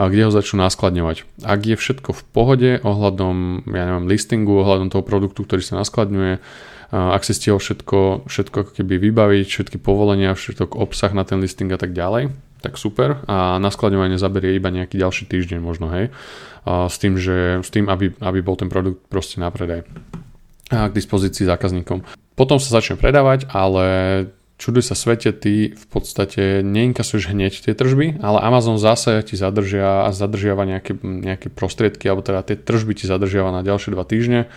a 0.00 0.08
kde 0.08 0.22
ho 0.24 0.32
začnú 0.32 0.64
naskladňovať. 0.64 1.44
Ak 1.44 1.60
je 1.66 1.76
všetko 1.76 2.10
v 2.14 2.22
pohode 2.32 2.70
ohľadom, 2.80 3.68
ja 3.68 3.84
neviem, 3.84 4.08
listingu, 4.08 4.64
ohľadom 4.64 4.88
toho 4.88 5.04
produktu, 5.04 5.44
ktorý 5.44 5.60
sa 5.60 5.76
naskladňuje, 5.82 6.40
ak 6.90 7.22
si 7.22 7.36
stihol 7.36 7.60
všetko, 7.60 8.24
všetko 8.32 8.80
keby 8.80 8.96
vybaviť, 8.96 9.46
všetky 9.46 9.76
povolenia, 9.76 10.32
všetok 10.32 10.72
obsah 10.72 11.12
na 11.12 11.28
ten 11.28 11.36
listing 11.36 11.68
a 11.68 11.76
tak 11.76 11.92
ďalej, 11.92 12.32
tak 12.60 12.76
super 12.76 13.24
a 13.24 13.56
naskladňovanie 13.56 14.20
zaberie 14.20 14.56
iba 14.56 14.68
nejaký 14.68 15.00
ďalší 15.00 15.24
týždeň 15.28 15.58
možno, 15.60 15.88
hej. 15.90 16.12
S 16.68 16.96
tým, 17.00 17.16
že, 17.16 17.64
s 17.64 17.72
tým 17.72 17.88
aby, 17.88 18.12
aby 18.20 18.38
bol 18.44 18.56
ten 18.56 18.68
produkt 18.68 19.08
proste 19.08 19.40
na 19.40 19.48
predaj 19.48 19.84
a 20.70 20.86
k 20.86 20.94
dispozícii 20.94 21.50
zákazníkom. 21.50 22.06
Potom 22.38 22.62
sa 22.62 22.78
začne 22.78 22.94
predávať, 22.94 23.50
ale 23.50 23.84
čuduj 24.60 24.84
sa 24.84 24.94
svete, 24.94 25.32
ty 25.32 25.72
v 25.72 25.86
podstate 25.88 26.60
neinkasuješ 26.60 27.32
hneď 27.32 27.64
tie 27.64 27.72
tržby, 27.72 28.20
ale 28.20 28.44
Amazon 28.44 28.76
zase 28.76 29.24
ti 29.24 29.40
zadržia 29.40 30.04
a 30.04 30.12
zadržiava 30.12 30.68
nejaké, 30.68 30.92
nejaké 31.00 31.48
prostriedky, 31.48 32.04
alebo 32.12 32.20
teda 32.20 32.44
tie 32.44 32.60
tržby 32.60 32.92
ti 32.92 33.08
zadržiava 33.08 33.48
na 33.56 33.64
ďalšie 33.64 33.96
dva 33.96 34.04
týždne. 34.04 34.52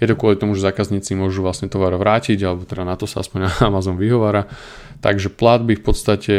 Je 0.00 0.08
to 0.08 0.16
kvôli 0.16 0.40
tomu, 0.40 0.56
že 0.56 0.64
zákazníci 0.64 1.12
môžu 1.12 1.44
vlastne 1.44 1.68
tovar 1.68 1.92
vrátiť, 1.94 2.40
alebo 2.40 2.64
teda 2.64 2.88
na 2.88 2.96
to 2.96 3.04
sa 3.04 3.20
aspoň 3.20 3.52
Amazon 3.68 4.00
vyhovára. 4.00 4.48
Takže 5.02 5.34
platby 5.34 5.76
v 5.76 5.84
podstate 5.84 6.34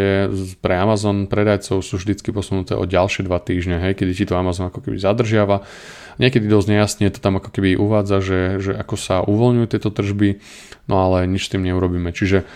pre 0.63 0.74
Amazon 0.79 1.27
predajcov 1.27 1.84
sú 1.84 2.00
vždycky 2.00 2.32
posunuté 2.32 2.79
o 2.79 2.88
ďalšie 2.88 3.27
dva 3.27 3.38
týždne, 3.43 3.77
hej, 3.77 3.93
kedy 3.93 4.12
ti 4.15 4.25
to 4.25 4.39
Amazon 4.39 4.72
ako 4.72 4.79
keby 4.79 4.98
zadržiava. 4.98 5.67
Niekedy 6.15 6.48
dosť 6.48 6.67
nejasne 6.72 7.12
to 7.12 7.20
tam 7.20 7.43
ako 7.43 7.51
keby 7.51 7.75
uvádza, 7.75 8.24
že, 8.24 8.39
že 8.63 8.72
ako 8.72 8.96
sa 8.96 9.20
uvoľňujú 9.20 9.67
tieto 9.67 9.91
tržby, 9.91 10.39
no 10.88 10.96
ale 10.96 11.27
nič 11.27 11.51
s 11.51 11.51
tým 11.51 11.67
neurobíme. 11.67 12.15
Čiže 12.15 12.48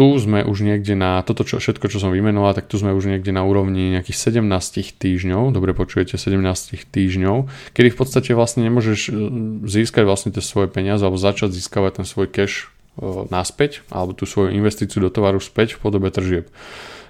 tu 0.00 0.16
sme 0.16 0.40
už 0.48 0.64
niekde 0.64 0.96
na, 0.96 1.20
toto 1.20 1.44
čo, 1.44 1.60
všetko, 1.60 1.92
čo 1.92 2.00
som 2.00 2.08
vymenoval, 2.08 2.56
tak 2.56 2.72
tu 2.72 2.80
sme 2.80 2.96
už 2.96 3.04
niekde 3.04 3.36
na 3.36 3.44
úrovni 3.44 3.92
nejakých 3.92 4.40
17 4.40 4.96
týždňov, 4.96 5.52
dobre 5.52 5.76
počujete, 5.76 6.16
17 6.16 6.40
týždňov, 6.88 7.52
kedy 7.76 7.88
v 7.92 7.98
podstate 8.00 8.32
vlastne 8.32 8.64
nemôžeš 8.64 9.12
e, 9.12 9.28
získať 9.68 10.08
vlastne 10.08 10.32
tie 10.32 10.40
svoje 10.40 10.72
peniaze 10.72 11.04
alebo 11.04 11.20
začať 11.20 11.52
získavať 11.52 12.00
ten 12.00 12.06
svoj 12.08 12.32
cash 12.32 12.72
naspäť, 13.28 13.84
alebo 13.92 14.16
tú 14.16 14.24
svoju 14.24 14.56
investíciu 14.56 15.04
do 15.04 15.12
tovaru 15.12 15.36
späť 15.36 15.76
v 15.76 15.84
podobe 15.84 16.08
tržieb. 16.08 16.48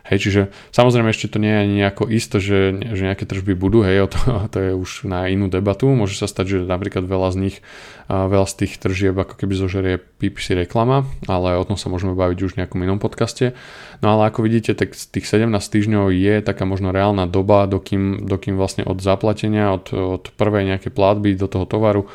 Hej, 0.09 0.19
čiže 0.27 0.41
samozrejme 0.73 1.13
ešte 1.13 1.29
to 1.29 1.39
nie 1.39 1.53
je 1.53 1.65
nejako 1.81 2.09
isto, 2.09 2.41
že, 2.41 2.73
že 2.73 3.03
nejaké 3.05 3.29
tržby 3.29 3.53
budú, 3.53 3.85
hej, 3.85 4.09
to, 4.09 4.19
to 4.53 4.59
je 4.59 4.73
už 4.73 4.91
na 5.05 5.29
inú 5.29 5.53
debatu. 5.53 5.91
Môže 5.93 6.17
sa 6.17 6.27
stať, 6.27 6.57
že 6.57 6.59
napríklad 6.65 7.05
veľa 7.05 7.29
z 7.33 7.37
nich, 7.37 7.57
veľa 8.09 8.47
z 8.49 8.55
tých 8.65 8.73
tržieb 8.81 9.15
ako 9.15 9.37
keby 9.37 9.55
zožerie 9.55 9.95
PPC 10.01 10.57
reklama, 10.67 11.05
ale 11.29 11.61
o 11.61 11.65
tom 11.69 11.77
sa 11.77 11.93
môžeme 11.93 12.17
baviť 12.17 12.39
už 12.41 12.51
v 12.57 12.59
nejakom 12.65 12.81
inom 12.81 12.99
podcaste. 12.99 13.53
No 14.01 14.17
ale 14.17 14.33
ako 14.33 14.45
vidíte, 14.49 14.73
tak 14.73 14.97
tých 14.97 15.27
17 15.29 15.53
týždňov 15.53 16.11
je 16.11 16.35
taká 16.41 16.65
možno 16.65 16.91
reálna 16.91 17.29
doba, 17.29 17.69
dokým, 17.69 18.25
dokým 18.25 18.57
vlastne 18.57 18.89
od 18.89 19.05
zaplatenia, 19.05 19.77
od, 19.77 19.93
od 19.93 20.25
prvej 20.35 20.75
nejakej 20.75 20.93
platby 20.93 21.37
do 21.37 21.47
toho 21.47 21.69
tovaru 21.69 22.09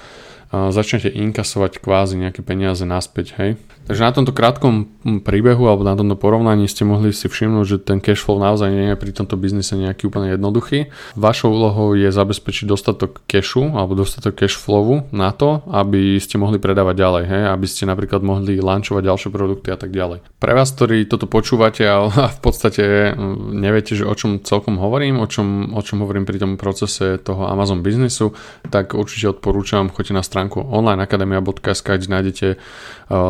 začnete 0.56 1.10
inkasovať 1.10 1.82
kvázi 1.82 2.16
nejaké 2.22 2.46
peniaze 2.46 2.86
naspäť, 2.86 3.36
hej. 3.42 3.52
Takže 3.86 4.02
na 4.02 4.12
tomto 4.12 4.34
krátkom 4.34 4.90
príbehu 5.22 5.70
alebo 5.70 5.86
na 5.86 5.94
tomto 5.94 6.18
porovnaní 6.18 6.66
ste 6.66 6.82
mohli 6.82 7.14
si 7.14 7.30
všimnúť, 7.30 7.66
že 7.70 7.78
ten 7.78 8.02
cash 8.02 8.26
flow 8.26 8.42
naozaj 8.42 8.74
nie 8.74 8.90
je 8.90 8.98
pri 8.98 9.14
tomto 9.14 9.38
biznise 9.38 9.78
nejaký 9.78 10.10
úplne 10.10 10.34
jednoduchý. 10.34 10.90
Vašou 11.14 11.54
úlohou 11.54 11.94
je 11.94 12.10
zabezpečiť 12.10 12.66
dostatok 12.66 13.22
cashu 13.30 13.70
alebo 13.70 13.94
dostatok 13.94 14.42
cash 14.42 14.58
flowu 14.58 15.06
na 15.14 15.30
to, 15.30 15.62
aby 15.70 16.18
ste 16.18 16.42
mohli 16.42 16.58
predávať 16.58 16.96
ďalej, 16.98 17.24
hej, 17.30 17.44
aby 17.54 17.68
ste 17.70 17.86
napríklad 17.86 18.26
mohli 18.26 18.58
lanchovať 18.58 19.04
ďalšie 19.06 19.30
produkty 19.30 19.70
a 19.70 19.78
tak 19.78 19.94
ďalej. 19.94 20.26
Pre 20.42 20.54
vás, 20.58 20.74
ktorí 20.74 21.06
toto 21.06 21.30
počúvate 21.30 21.86
a 21.86 22.10
v 22.38 22.40
podstate 22.42 23.14
neviete, 23.54 23.94
že 23.94 24.10
o 24.10 24.18
čom 24.18 24.42
celkom 24.42 24.82
hovorím, 24.82 25.22
o 25.22 25.30
čom, 25.30 25.78
o 25.78 25.82
čom 25.86 26.02
hovorím 26.02 26.26
pri 26.26 26.42
tom 26.42 26.58
procese 26.58 27.22
toho 27.22 27.46
Amazon 27.46 27.86
biznisu, 27.86 28.34
tak 28.74 28.98
určite 28.98 29.38
odporúčam, 29.38 29.94
choďte 29.94 30.18
na 30.18 30.26
stránku 30.26 30.58
onlineakademia.sk, 30.58 31.86
kde 31.86 32.10
nájdete 32.10 32.48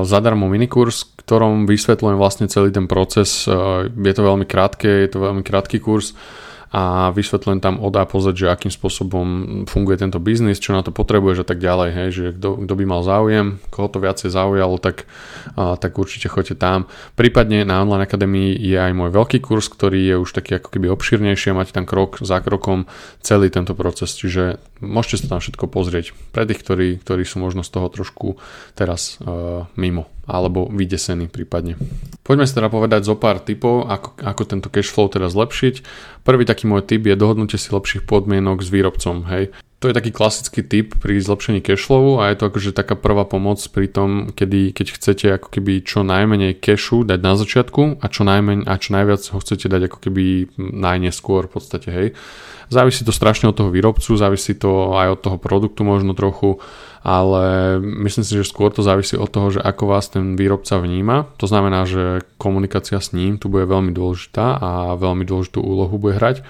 zadarmo 0.08 0.45
zadarmo 0.46 0.54
minikurs, 0.54 1.10
ktorom 1.26 1.66
vysvetľujem 1.66 2.18
vlastne 2.22 2.46
celý 2.46 2.70
ten 2.70 2.86
proces. 2.86 3.50
Je 3.50 4.14
to 4.14 4.22
veľmi 4.22 4.46
krátke, 4.46 4.86
je 4.86 5.10
to 5.10 5.18
veľmi 5.18 5.42
krátky 5.42 5.82
kurz 5.82 6.14
a 6.76 7.08
vysvetľujem 7.16 7.64
tam 7.64 7.80
od 7.80 7.96
A 7.96 8.04
pozrieť, 8.04 8.36
že 8.36 8.52
akým 8.52 8.68
spôsobom 8.68 9.28
funguje 9.64 9.96
tento 9.96 10.20
biznis, 10.20 10.60
čo 10.60 10.76
na 10.76 10.84
to 10.84 10.92
potrebuješ 10.92 11.46
a 11.46 11.48
tak 11.48 11.64
ďalej, 11.64 11.90
hej, 11.96 12.10
že 12.12 12.26
kto, 12.36 12.76
by 12.76 12.84
mal 12.84 13.00
záujem, 13.00 13.64
koho 13.72 13.88
to 13.88 14.04
viacej 14.04 14.28
zaujalo, 14.28 14.76
tak, 14.76 15.08
a, 15.56 15.80
tak 15.80 15.96
určite 15.96 16.28
choďte 16.28 16.60
tam. 16.60 16.92
Prípadne 17.16 17.64
na 17.64 17.80
Online 17.80 18.04
Academy 18.04 18.52
je 18.60 18.76
aj 18.76 18.92
môj 18.92 19.16
veľký 19.16 19.40
kurz, 19.40 19.72
ktorý 19.72 20.04
je 20.04 20.16
už 20.20 20.36
taký 20.36 20.60
ako 20.60 20.76
keby 20.76 20.92
obširnejší 20.92 21.56
a 21.56 21.58
máte 21.64 21.72
tam 21.72 21.88
krok 21.88 22.20
za 22.20 22.44
krokom 22.44 22.92
celý 23.24 23.48
tento 23.48 23.72
proces, 23.72 24.12
čiže 24.12 24.60
môžete 24.84 25.24
sa 25.24 25.38
tam 25.38 25.40
všetko 25.40 25.72
pozrieť 25.72 26.12
pre 26.36 26.44
tých, 26.44 26.60
ktorí, 26.60 27.00
ktorí 27.00 27.24
sú 27.24 27.40
možno 27.40 27.64
z 27.64 27.72
toho 27.72 27.88
trošku 27.88 28.36
teraz 28.76 29.16
uh, 29.24 29.64
mimo 29.80 30.12
alebo 30.26 30.70
vydesení 30.70 31.30
prípadne. 31.30 31.78
Poďme 32.26 32.46
si 32.50 32.58
teda 32.58 32.70
povedať 32.70 33.06
zo 33.06 33.16
pár 33.18 33.42
typov, 33.42 33.86
ako, 33.86 34.18
ako 34.22 34.42
tento 34.46 34.68
cash 34.74 34.90
flow 34.90 35.10
teda 35.10 35.30
zlepšiť. 35.30 35.76
Prvý 36.26 36.44
taký 36.46 36.66
môj 36.66 36.86
tip 36.86 37.06
je 37.06 37.14
dohodnutie 37.14 37.62
si 37.62 37.70
lepších 37.70 38.06
podmienok 38.10 38.66
s 38.66 38.70
výrobcom. 38.74 39.30
Hej. 39.30 39.54
To 39.84 39.92
je 39.92 39.98
taký 39.98 40.16
klasický 40.16 40.64
tip 40.64 40.96
pri 41.04 41.20
zlepšení 41.20 41.60
cashflowu 41.60 42.24
a 42.24 42.32
je 42.32 42.40
to 42.40 42.48
akože 42.48 42.72
taká 42.72 42.96
prvá 42.96 43.28
pomoc 43.28 43.60
pri 43.70 43.92
tom, 43.92 44.32
kedy, 44.32 44.72
keď 44.72 44.88
chcete 44.96 45.26
ako 45.36 45.52
keby 45.52 45.84
čo 45.84 46.02
najmenej 46.02 46.58
cashu 46.64 47.04
dať 47.04 47.20
na 47.20 47.36
začiatku 47.36 48.00
a 48.00 48.06
čo, 48.08 48.24
najmenej, 48.24 48.66
a 48.66 48.74
čo 48.80 48.90
najviac 48.96 49.22
ho 49.36 49.38
chcete 49.44 49.68
dať 49.68 49.82
ako 49.92 49.98
keby 50.00 50.26
najneskôr 50.58 51.52
v 51.52 51.54
podstate, 51.60 51.90
hej. 51.92 52.08
Závisí 52.72 53.06
to 53.06 53.14
strašne 53.14 53.52
od 53.52 53.58
toho 53.60 53.70
výrobcu, 53.70 54.18
závisí 54.18 54.58
to 54.58 54.98
aj 54.98 55.08
od 55.12 55.20
toho 55.22 55.38
produktu 55.38 55.86
možno 55.86 56.18
trochu, 56.18 56.58
ale 57.06 57.78
myslím 57.78 58.26
si, 58.26 58.34
že 58.34 58.48
skôr 58.48 58.74
to 58.74 58.82
závisí 58.82 59.14
od 59.14 59.30
toho, 59.30 59.54
že 59.54 59.62
ako 59.62 59.84
vás 59.86 60.10
ten 60.10 60.34
výrobca 60.34 60.82
vníma. 60.82 61.30
To 61.38 61.46
znamená, 61.46 61.86
že 61.86 62.26
komunikácia 62.42 62.98
s 62.98 63.14
ním 63.14 63.38
tu 63.38 63.54
bude 63.54 63.70
veľmi 63.70 63.94
dôležitá 63.94 64.58
a 64.58 64.98
veľmi 64.98 65.22
dôležitú 65.30 65.62
úlohu 65.62 66.02
bude 66.02 66.18
hrať. 66.18 66.42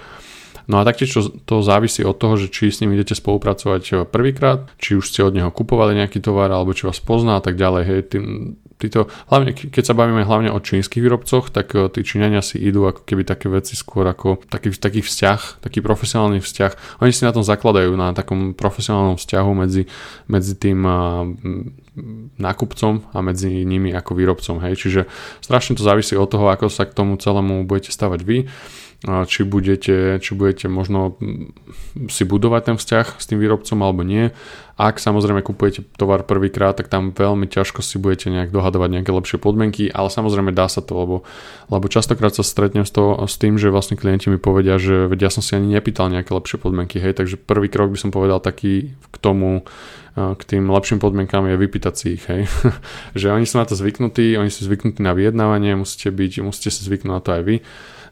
No 0.66 0.82
a 0.82 0.86
taktiež 0.86 1.14
to, 1.14 1.20
to 1.46 1.62
závisí 1.62 2.02
od 2.02 2.18
toho, 2.18 2.34
že 2.34 2.50
či 2.50 2.74
s 2.74 2.82
ním 2.82 2.98
idete 2.98 3.14
spolupracovať 3.14 4.10
prvýkrát, 4.10 4.66
či 4.82 4.98
už 4.98 5.06
ste 5.06 5.22
od 5.22 5.34
neho 5.34 5.54
kupovali 5.54 5.94
nejaký 5.94 6.18
tovar, 6.18 6.50
alebo 6.50 6.74
či 6.74 6.90
vás 6.90 6.98
pozná 6.98 7.38
a 7.38 7.42
tak 7.42 7.54
ďalej. 7.54 7.82
Hej, 7.86 8.00
tým, 8.10 8.24
títo, 8.76 9.08
hlavne 9.32 9.56
keď 9.56 9.84
sa 9.86 9.94
bavíme 9.96 10.26
hlavne 10.26 10.52
o 10.52 10.60
čínskych 10.60 11.00
výrobcoch, 11.00 11.48
tak 11.54 11.72
eh, 11.72 11.88
tí 11.88 12.02
Číňania 12.02 12.44
si 12.44 12.60
idú 12.60 12.84
ako 12.84 13.06
keby 13.06 13.22
také 13.24 13.48
veci 13.48 13.78
skôr 13.78 14.04
ako 14.10 14.42
taký, 14.46 14.74
taký 14.76 15.00
vzťah, 15.00 15.64
taký 15.64 15.80
profesionálny 15.80 16.42
vzťah. 16.42 17.00
Oni 17.00 17.12
si 17.14 17.22
na 17.24 17.32
tom 17.32 17.46
zakladajú, 17.46 17.94
na 17.96 18.12
takom 18.12 18.52
profesionálnom 18.52 19.16
vzťahu 19.16 19.50
medzi, 19.56 19.88
medzi 20.28 20.52
tým 20.58 20.80
eh, 20.84 20.98
nákupcom 22.36 23.08
a 23.16 23.18
medzi 23.24 23.64
nimi 23.64 23.94
ako 23.96 24.12
výrobcom. 24.12 24.60
Hej. 24.60 24.84
Čiže 24.84 25.00
strašne 25.40 25.78
to 25.78 25.86
závisí 25.86 26.12
od 26.12 26.28
toho, 26.28 26.52
ako 26.52 26.68
sa 26.68 26.84
k 26.84 26.92
tomu 26.92 27.16
celému 27.16 27.64
budete 27.64 27.88
stavať 27.88 28.20
vy 28.20 28.38
či 29.04 29.44
budete, 29.44 30.16
či 30.24 30.32
budete 30.32 30.72
možno 30.72 31.20
si 32.08 32.24
budovať 32.24 32.62
ten 32.72 32.76
vzťah 32.80 33.06
s 33.20 33.24
tým 33.28 33.36
výrobcom 33.36 33.76
alebo 33.84 34.00
nie. 34.00 34.32
Ak 34.76 35.00
samozrejme 35.00 35.40
kupujete 35.40 35.84
tovar 35.96 36.24
prvýkrát, 36.24 36.76
tak 36.76 36.88
tam 36.88 37.12
veľmi 37.12 37.48
ťažko 37.48 37.80
si 37.80 37.96
budete 38.00 38.28
nejak 38.32 38.52
dohadovať 38.52 38.88
nejaké 38.92 39.12
lepšie 39.12 39.36
podmienky, 39.40 39.88
ale 39.92 40.08
samozrejme 40.12 40.52
dá 40.52 40.68
sa 40.68 40.84
to, 40.84 40.96
lebo, 40.96 41.16
lebo 41.72 41.86
častokrát 41.88 42.32
sa 42.32 42.44
stretnem 42.44 42.84
s, 42.84 42.92
to, 42.92 43.20
s 43.24 43.36
tým, 43.40 43.56
že 43.56 43.72
vlastne 43.72 43.96
klienti 44.00 44.28
mi 44.32 44.40
povedia, 44.40 44.76
že 44.80 45.08
ja 45.16 45.32
som 45.32 45.40
si 45.40 45.56
ani 45.56 45.76
nepýtal 45.76 46.12
nejaké 46.12 46.32
lepšie 46.32 46.60
podmienky, 46.60 47.00
hej, 47.00 47.16
takže 47.16 47.40
prvý 47.40 47.72
krok 47.72 47.92
by 47.92 47.98
som 48.00 48.12
povedal 48.12 48.40
taký 48.40 48.96
k 48.96 49.16
tomu, 49.20 49.64
k 50.16 50.42
tým 50.44 50.68
lepším 50.72 51.00
podmienkám 51.00 51.44
je 51.48 51.56
vypýtať 51.60 51.94
si 51.96 52.06
ich, 52.16 52.24
hej. 52.28 52.48
že 53.20 53.32
oni 53.32 53.44
sú 53.48 53.60
na 53.60 53.68
to 53.68 53.76
zvyknutí, 53.76 54.36
oni 54.36 54.48
sú 54.48 54.64
zvyknutí 54.64 55.00
na 55.00 55.16
vyjednávanie, 55.16 55.76
musíte 55.76 56.12
byť, 56.12 56.44
musíte 56.44 56.72
si 56.72 56.84
zvyknúť 56.84 57.12
na 57.12 57.20
to 57.20 57.32
aj 57.32 57.42
vy 57.44 57.56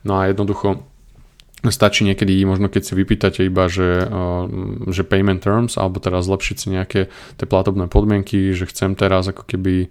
No 0.04 0.20
a 0.20 0.28
jednoducho 0.28 0.84
stačí 1.72 2.04
niekedy, 2.04 2.44
možno 2.44 2.68
keď 2.68 2.82
si 2.84 2.92
vypýtate 2.92 3.40
iba, 3.48 3.72
že, 3.72 4.04
že 4.92 5.02
payment 5.06 5.40
terms, 5.40 5.80
alebo 5.80 5.96
teraz 5.96 6.28
zlepšiť 6.28 6.56
si 6.60 6.66
nejaké 6.68 7.00
tie 7.40 7.46
platobné 7.48 7.88
podmienky, 7.88 8.52
že 8.52 8.68
chcem 8.68 8.92
teraz 8.92 9.32
ako 9.32 9.48
keby 9.48 9.88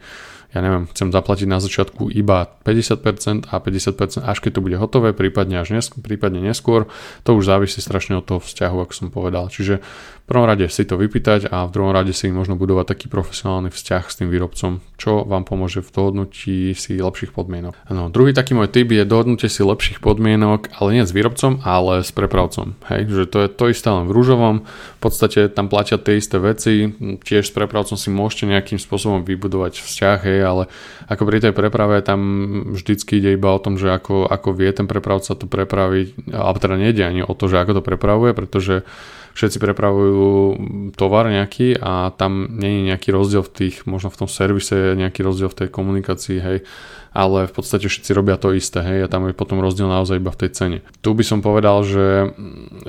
ja 0.53 0.61
neviem, 0.61 0.85
chcem 0.93 1.09
zaplatiť 1.09 1.49
na 1.49 1.57
začiatku 1.57 2.13
iba 2.13 2.45
50% 2.61 3.49
a 3.49 3.55
50% 3.57 4.21
až 4.21 4.37
keď 4.37 4.51
to 4.53 4.61
bude 4.61 4.77
hotové, 4.77 5.09
prípadne 5.11 5.57
až 5.57 5.73
neskôr, 5.73 5.99
prípadne 6.05 6.39
neskôr. 6.45 6.85
To 7.25 7.33
už 7.33 7.49
závisí 7.49 7.81
strašne 7.81 8.21
od 8.21 8.25
toho 8.29 8.37
vzťahu, 8.37 8.77
ako 8.85 8.93
som 8.93 9.07
povedal. 9.09 9.49
Čiže 9.49 9.81
v 10.23 10.31
prvom 10.31 10.47
rade 10.47 10.63
si 10.71 10.87
to 10.87 10.95
vypýtať 10.95 11.51
a 11.51 11.67
v 11.67 11.73
druhom 11.75 11.91
rade 11.91 12.15
si 12.15 12.31
možno 12.31 12.55
budovať 12.55 12.95
taký 12.95 13.11
profesionálny 13.11 13.67
vzťah 13.67 14.03
s 14.07 14.15
tým 14.23 14.31
výrobcom, 14.31 14.79
čo 14.95 15.27
vám 15.27 15.43
pomôže 15.43 15.83
v 15.83 15.91
dohodnutí 15.91 16.71
si 16.79 16.95
lepších 16.95 17.35
podmienok. 17.35 17.75
No, 17.91 18.07
druhý 18.07 18.31
taký 18.31 18.55
môj 18.55 18.71
tip 18.71 18.87
je 18.87 19.03
dohodnutie 19.03 19.51
si 19.51 19.67
lepších 19.67 19.99
podmienok, 19.99 20.71
ale 20.79 20.95
nie 20.95 21.03
s 21.03 21.11
výrobcom, 21.11 21.59
ale 21.67 22.07
s 22.07 22.15
prepravcom. 22.15 22.79
Hej, 22.87 23.11
že 23.11 23.25
to 23.27 23.37
je 23.43 23.49
to 23.51 23.65
isté 23.67 23.91
len 23.91 24.07
v 24.07 24.15
rúžovom, 24.15 24.63
v 24.63 24.99
podstate 25.03 25.51
tam 25.51 25.67
platia 25.67 25.99
tie 25.99 26.15
isté 26.15 26.39
veci, 26.39 26.87
tiež 27.19 27.43
s 27.43 27.51
prepravcom 27.51 27.99
si 27.99 28.07
môžete 28.07 28.47
nejakým 28.47 28.79
spôsobom 28.79 29.27
vybudovať 29.27 29.83
vzťah, 29.83 30.19
hej, 30.23 30.42
ale 30.43 30.69
ako 31.07 31.23
pri 31.25 31.39
tej 31.39 31.53
preprave 31.55 32.03
tam 32.05 32.19
vždycky 32.75 33.17
ide 33.17 33.33
iba 33.33 33.55
o 33.55 33.63
tom, 33.63 33.79
že 33.79 33.89
ako, 33.89 34.27
ako 34.27 34.53
vie 34.53 34.69
ten 34.75 34.85
prepravca 34.85 35.33
to 35.33 35.47
prepraviť, 35.49 36.29
alebo 36.35 36.57
teda 36.59 36.75
nejde 36.77 37.03
ani 37.03 37.21
o 37.23 37.33
to, 37.33 37.47
že 37.47 37.57
ako 37.63 37.79
to 37.79 37.83
prepravuje, 37.83 38.35
pretože 38.35 38.83
všetci 39.33 39.57
prepravujú 39.57 40.25
tovar 40.93 41.25
nejaký 41.25 41.81
a 41.81 42.13
tam 42.13 42.53
nie 42.53 42.69
je 42.69 42.81
nejaký 42.93 43.09
rozdiel 43.09 43.41
v 43.41 43.51
tých, 43.51 43.75
možno 43.89 44.13
v 44.13 44.19
tom 44.25 44.29
servise, 44.29 44.93
nejaký 44.93 45.25
rozdiel 45.25 45.49
v 45.49 45.65
tej 45.65 45.67
komunikácii, 45.73 46.37
hej, 46.37 46.57
ale 47.13 47.45
v 47.45 47.53
podstate 47.53 47.85
všetci 47.85 48.11
robia 48.17 48.41
to 48.41 48.51
isté, 48.57 48.81
hej, 48.81 49.05
a 49.05 49.07
tam 49.07 49.29
je 49.29 49.37
potom 49.37 49.61
rozdiel 49.61 49.85
naozaj 49.85 50.17
iba 50.17 50.33
v 50.33 50.39
tej 50.43 50.49
cene. 50.51 50.77
Tu 51.05 51.13
by 51.13 51.21
som 51.21 51.39
povedal, 51.45 51.85
že, 51.85 52.33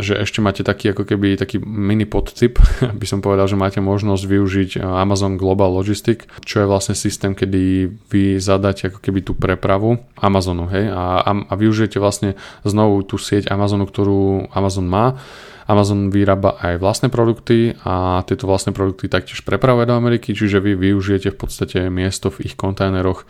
že 0.00 0.16
ešte 0.16 0.40
máte 0.40 0.64
taký 0.64 0.96
ako 0.96 1.04
keby 1.04 1.36
taký 1.36 1.60
mini 1.60 2.08
podtip, 2.08 2.56
by 3.00 3.06
som 3.06 3.20
povedal, 3.20 3.44
že 3.44 3.60
máte 3.60 3.84
možnosť 3.84 4.24
využiť 4.24 4.70
Amazon 4.80 5.36
Global 5.36 5.76
Logistic, 5.76 6.24
čo 6.42 6.64
je 6.64 6.66
vlastne 6.66 6.96
systém, 6.96 7.36
kedy 7.36 7.92
vy 8.08 8.40
zadáte 8.40 8.88
ako 8.88 8.98
keby 9.04 9.20
tú 9.20 9.36
prepravu 9.36 10.00
Amazonu, 10.16 10.66
hej, 10.72 10.88
a, 10.88 11.20
a 11.24 11.54
využijete 11.54 12.00
vlastne 12.00 12.34
znovu 12.64 13.04
tú 13.04 13.20
sieť 13.20 13.52
Amazonu, 13.52 13.84
ktorú 13.84 14.48
Amazon 14.56 14.88
má 14.88 15.20
Amazon 15.64 16.12
vyrába 16.12 16.60
aj 16.60 16.76
vlastné 16.76 17.08
produkty 17.08 17.72
a 17.84 18.20
tieto 18.28 18.44
vlastné 18.44 18.76
produkty 18.76 19.08
taktiež 19.08 19.40
prepravuje 19.48 19.88
do 19.88 19.96
Ameriky, 19.96 20.36
čiže 20.36 20.60
vy 20.60 20.76
využijete 20.76 21.32
v 21.32 21.38
podstate 21.40 21.78
miesto 21.88 22.28
v 22.28 22.48
ich 22.48 22.54
kontajneroch, 22.54 23.24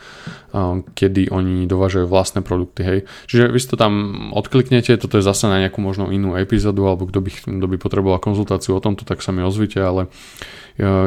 kedy 0.99 1.31
oni 1.31 1.71
dovážajú 1.71 2.11
vlastné 2.11 2.43
produkty. 2.43 2.81
Hej. 2.83 2.99
Čiže 3.31 3.55
vy 3.55 3.59
si 3.63 3.69
to 3.71 3.77
tam 3.79 3.93
odkliknete, 4.35 4.99
toto 4.99 5.19
je 5.19 5.27
zase 5.27 5.47
na 5.47 5.63
nejakú 5.63 5.79
možno 5.79 6.11
inú 6.11 6.35
epizódu, 6.35 6.87
alebo 6.91 7.07
kto 7.07 7.23
by, 7.23 7.31
kto 7.31 7.67
by 7.71 7.77
potreboval 7.79 8.19
konzultáciu 8.19 8.75
o 8.79 8.83
tomto, 8.83 9.07
tak 9.07 9.23
sa 9.23 9.31
mi 9.31 9.47
ozvite, 9.47 9.79
ale 9.79 10.11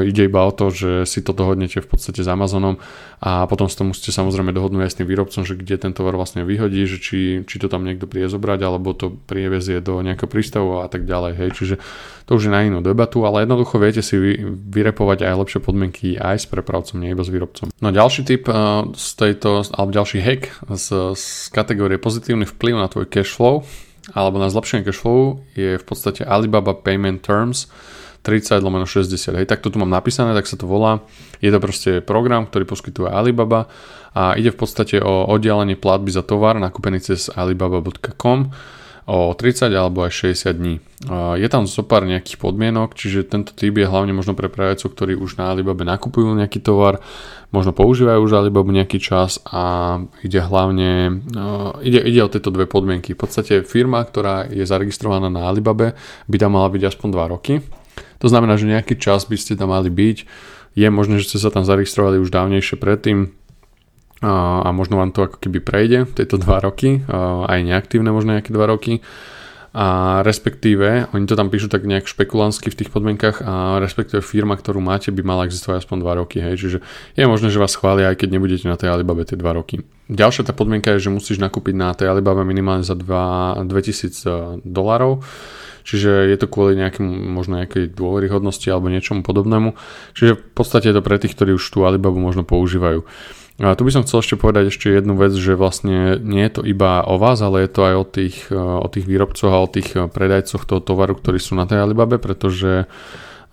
ide 0.08 0.32
iba 0.32 0.48
o 0.48 0.52
to, 0.56 0.72
že 0.72 1.04
si 1.04 1.20
to 1.20 1.36
dohodnete 1.36 1.84
v 1.84 1.88
podstate 1.88 2.24
s 2.24 2.30
Amazonom 2.32 2.80
a 3.20 3.44
potom 3.52 3.68
si 3.68 3.76
to 3.76 3.84
musíte 3.84 4.16
samozrejme 4.16 4.56
dohodnúť 4.56 4.88
aj 4.88 4.92
s 4.96 4.98
tým 5.04 5.08
výrobcom, 5.12 5.44
že 5.44 5.60
kde 5.60 5.76
ten 5.76 5.92
tovar 5.92 6.16
vlastne 6.16 6.48
vyhodí, 6.48 6.88
že 6.88 7.04
či, 7.04 7.44
či 7.44 7.56
to 7.60 7.68
tam 7.68 7.84
niekto 7.84 8.08
príde 8.08 8.32
zobrať 8.32 8.60
alebo 8.64 8.96
to 8.96 9.12
prievezie 9.28 9.84
do 9.84 10.00
nejakého 10.00 10.32
prístavu 10.32 10.80
a 10.80 10.88
tak 10.88 11.04
ďalej. 11.04 11.32
Hej. 11.36 11.50
Čiže 11.60 11.76
to 12.28 12.40
už 12.40 12.48
je 12.48 12.52
na 12.56 12.64
inú 12.64 12.80
debatu, 12.80 13.28
ale 13.28 13.44
jednoducho 13.44 13.76
viete 13.76 14.00
si 14.00 14.16
vy, 14.16 14.32
vyrepovať 14.72 15.28
aj 15.28 15.36
lepšie 15.36 15.60
podmienky 15.60 16.16
aj 16.16 16.44
s 16.44 16.48
prepravcom, 16.48 17.04
nie 17.04 17.12
iba 17.12 17.28
s 17.28 17.32
výrobcom. 17.32 17.68
No 17.84 17.92
ďalší 17.92 18.24
tip 18.24 18.48
uh, 18.48 18.88
z 18.96 19.08
tejto, 19.20 19.68
alebo 19.76 19.92
ďalší 19.92 20.24
hack 20.24 20.64
z, 20.72 21.16
z 21.16 21.26
kategórie 21.52 22.00
pozitívny 22.00 22.48
vplyv 22.48 22.76
na 22.80 22.88
tvoj 22.88 23.12
cash 23.12 23.36
flow 23.36 23.68
alebo 24.16 24.40
na 24.40 24.48
zlepšenie 24.48 24.88
cash 24.88 25.04
flow 25.04 25.44
je 25.52 25.76
v 25.76 25.84
podstate 25.84 26.24
Alibaba 26.24 26.72
Payment 26.72 27.20
Terms, 27.20 27.68
30 28.28 28.60
lomeno 28.60 28.84
60. 28.84 29.16
Hej, 29.40 29.48
takto 29.48 29.72
tu 29.72 29.80
mám 29.80 29.88
napísané, 29.88 30.36
tak 30.36 30.52
sa 30.52 30.60
to 30.60 30.68
volá. 30.68 31.08
Je 31.40 31.48
to 31.48 31.64
proste 31.64 32.04
program, 32.04 32.44
ktorý 32.44 32.68
poskytuje 32.68 33.08
Alibaba 33.08 33.72
a 34.12 34.36
ide 34.36 34.52
v 34.52 34.60
podstate 34.60 35.00
o 35.00 35.32
oddialenie 35.32 35.80
platby 35.80 36.12
za 36.12 36.28
tovar 36.28 36.60
nakúpený 36.60 37.00
cez 37.00 37.32
alibaba.com. 37.32 38.52
o 39.08 39.32
30 39.32 39.72
alebo 39.72 40.04
aj 40.04 40.36
60 40.36 40.52
dní. 40.52 40.84
Je 41.40 41.48
tam 41.48 41.64
zo 41.64 41.88
pár 41.88 42.04
nejakých 42.04 42.44
podmienok, 42.44 42.92
čiže 42.92 43.24
tento 43.24 43.56
typ 43.56 43.80
je 43.80 43.88
hlavne 43.88 44.12
možno 44.12 44.36
pre 44.36 44.52
predajcov, 44.52 44.92
ktorí 44.92 45.16
už 45.16 45.40
na 45.40 45.48
Alibabe 45.48 45.88
nakupujú 45.88 46.36
nejaký 46.36 46.60
tovar, 46.60 47.00
možno 47.56 47.72
používajú 47.72 48.20
už 48.20 48.36
Alibabu 48.36 48.76
nejaký 48.76 49.00
čas 49.00 49.40
a 49.48 49.96
ide 50.20 50.44
hlavne, 50.44 51.24
ide, 51.80 52.04
ide 52.04 52.20
o 52.20 52.28
tieto 52.28 52.52
dve 52.52 52.68
podmienky. 52.68 53.16
V 53.16 53.24
podstate 53.24 53.64
firma, 53.64 54.04
ktorá 54.04 54.52
je 54.52 54.68
zaregistrovaná 54.68 55.32
na 55.32 55.48
Alibabe, 55.48 55.96
by 56.28 56.36
tam 56.36 56.60
mala 56.60 56.68
byť 56.68 56.92
aspoň 56.92 57.08
2 57.08 57.32
roky. 57.32 57.64
To 58.22 58.28
znamená, 58.28 58.58
že 58.58 58.70
nejaký 58.70 58.98
čas 58.98 59.26
by 59.30 59.38
ste 59.38 59.58
tam 59.58 59.74
mali 59.74 59.90
byť. 59.90 60.18
Je 60.78 60.88
možné, 60.94 61.18
že 61.22 61.34
ste 61.34 61.38
sa 61.42 61.50
tam 61.50 61.66
zaregistrovali 61.66 62.22
už 62.22 62.30
dávnejšie 62.30 62.78
predtým, 62.78 63.34
a 64.22 64.74
možno 64.74 64.98
vám 64.98 65.14
to 65.14 65.30
ako 65.30 65.38
keby 65.38 65.62
prejde, 65.62 66.10
tieto 66.18 66.42
dva 66.42 66.58
roky, 66.58 67.06
aj 67.46 67.62
neaktívne 67.62 68.10
možno 68.10 68.34
nejaké 68.34 68.50
dva 68.50 68.66
roky 68.66 69.06
a 69.78 70.20
respektíve, 70.26 71.06
oni 71.14 71.30
to 71.30 71.38
tam 71.38 71.54
píšu 71.54 71.70
tak 71.70 71.86
nejak 71.86 72.10
špekulánsky 72.10 72.74
v 72.74 72.78
tých 72.82 72.90
podmienkach 72.90 73.46
a 73.46 73.78
respektíve 73.78 74.26
firma, 74.26 74.58
ktorú 74.58 74.82
máte, 74.82 75.14
by 75.14 75.22
mala 75.22 75.46
existovať 75.46 75.86
aspoň 75.86 75.98
2 76.02 76.20
roky, 76.26 76.42
hej, 76.42 76.58
čiže 76.58 76.78
je 77.14 77.24
možné, 77.30 77.54
že 77.54 77.62
vás 77.62 77.78
chvália, 77.78 78.10
aj 78.10 78.18
keď 78.18 78.30
nebudete 78.34 78.66
na 78.66 78.74
tej 78.74 78.90
Alibabe 78.90 79.22
tie 79.22 79.38
2 79.38 79.46
roky. 79.54 79.86
Ďalšia 80.10 80.50
tá 80.50 80.54
podmienka 80.58 80.98
je, 80.98 81.06
že 81.06 81.14
musíš 81.14 81.38
nakúpiť 81.38 81.78
na 81.78 81.94
tej 81.94 82.10
Alibabe 82.10 82.42
minimálne 82.42 82.82
za 82.82 82.98
2, 82.98 83.70
2000 83.70 83.70
e, 83.70 84.30
dolarov, 84.66 85.22
čiže 85.86 86.26
je 86.26 86.38
to 86.42 86.50
kvôli 86.50 86.74
nejakým 86.74 87.06
možno 87.38 87.62
nejakej 87.62 87.94
dôveryhodnosti 87.94 88.66
alebo 88.74 88.90
niečomu 88.90 89.22
podobnému, 89.22 89.78
čiže 90.18 90.42
v 90.42 90.54
podstate 90.58 90.90
je 90.90 90.98
to 90.98 91.06
pre 91.06 91.22
tých, 91.22 91.38
ktorí 91.38 91.54
už 91.54 91.62
tú 91.70 91.86
Alibabu 91.86 92.18
možno 92.18 92.42
používajú. 92.42 93.06
A 93.58 93.74
tu 93.74 93.82
by 93.82 93.90
som 93.90 94.06
chcel 94.06 94.22
ešte 94.22 94.38
povedať 94.38 94.70
ešte 94.70 94.94
jednu 94.94 95.18
vec, 95.18 95.34
že 95.34 95.58
vlastne 95.58 96.22
nie 96.22 96.46
je 96.46 96.54
to 96.54 96.62
iba 96.62 97.02
o 97.02 97.18
vás, 97.18 97.42
ale 97.42 97.66
je 97.66 97.72
to 97.74 97.82
aj 97.90 97.96
o 97.98 98.06
tých, 98.06 98.38
e, 98.54 98.58
o 98.58 98.86
tých 98.86 99.10
výrobcoch 99.10 99.50
a 99.50 99.66
o 99.66 99.70
tých 99.70 99.98
e, 99.98 100.06
predajcoch 100.06 100.62
toho 100.62 100.78
tovaru, 100.78 101.18
ktorí 101.18 101.42
sú 101.42 101.58
na 101.58 101.66
tej 101.66 101.82
Alibabe, 101.82 102.22
pretože 102.22 102.86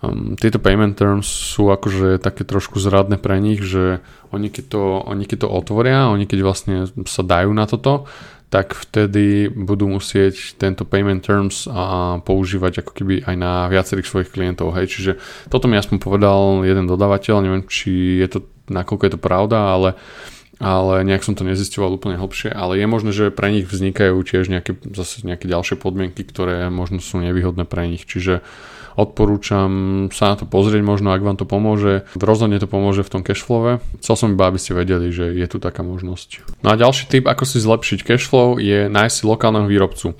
um, 0.05 0.37
tieto 0.37 0.61
payment 0.61 0.93
terms 0.93 1.25
sú 1.25 1.73
akože 1.73 2.21
také 2.21 2.45
trošku 2.45 2.77
zradné 2.77 3.17
pre 3.17 3.41
nich, 3.41 3.65
že 3.65 4.05
oni 4.29 4.53
keď, 4.53 4.65
to, 4.69 4.81
oni 5.09 5.25
keď 5.25 5.37
to 5.41 5.49
otvoria, 5.49 6.13
oni 6.13 6.29
keď 6.29 6.39
vlastne 6.45 6.85
sa 7.09 7.25
dajú 7.25 7.49
na 7.49 7.65
toto, 7.65 8.05
tak 8.53 8.77
vtedy 8.77 9.49
budú 9.49 9.89
musieť 9.89 10.53
tento 10.61 10.85
payment 10.85 11.25
terms 11.25 11.65
a 11.65 12.21
používať 12.21 12.85
ako 12.85 12.91
keby 12.93 13.25
aj 13.25 13.35
na 13.41 13.65
viacerých 13.73 14.05
svojich 14.05 14.29
klientov. 14.29 14.69
Hej. 14.77 14.93
Čiže 14.93 15.11
toto 15.49 15.65
mi 15.65 15.81
aspoň 15.81 15.97
povedal 15.97 16.61
jeden 16.61 16.85
dodávateľ, 16.85 17.41
neviem 17.41 17.65
či 17.65 18.21
je 18.21 18.29
to 18.29 18.39
nakoľko 18.67 19.03
je 19.05 19.11
to 19.13 19.21
pravda, 19.21 19.59
ale 19.73 19.89
ale 20.55 21.03
nejak 21.03 21.27
som 21.27 21.35
to 21.35 21.43
nezisťoval 21.43 21.99
úplne 21.99 22.15
hlbšie, 22.15 22.47
ale 22.47 22.79
je 22.79 22.87
možné, 22.87 23.11
že 23.11 23.27
pre 23.27 23.51
nich 23.51 23.67
vznikajú 23.67 24.15
tiež 24.23 24.47
nejaké, 24.47 24.79
zase 24.95 25.27
nejaké 25.27 25.51
ďalšie 25.51 25.75
podmienky, 25.75 26.23
ktoré 26.23 26.71
možno 26.71 27.03
sú 27.03 27.19
nevýhodné 27.19 27.67
pre 27.67 27.91
nich, 27.91 28.07
čiže 28.07 28.39
odporúčam 28.95 29.69
sa 30.15 30.31
na 30.31 30.35
to 30.39 30.47
pozrieť 30.47 30.79
možno, 30.79 31.11
ak 31.11 31.19
vám 31.19 31.35
to 31.35 31.43
pomôže. 31.43 32.07
Rozhodne 32.15 32.55
to 32.63 32.71
pomôže 32.71 33.03
v 33.03 33.11
tom 33.11 33.21
cashflowe. 33.27 33.83
Chcel 33.99 34.15
som 34.15 34.31
iba, 34.31 34.47
aby 34.47 34.55
ste 34.55 34.71
vedeli, 34.71 35.11
že 35.11 35.35
je 35.35 35.47
tu 35.51 35.59
taká 35.59 35.83
možnosť. 35.83 36.63
No 36.63 36.71
a 36.71 36.79
ďalší 36.79 37.11
tip, 37.11 37.27
ako 37.27 37.43
si 37.43 37.59
zlepšiť 37.59 38.07
cashflow, 38.07 38.55
je 38.55 38.87
nájsť 38.87 39.15
si 39.19 39.23
lokálneho 39.27 39.67
výrobcu. 39.67 40.15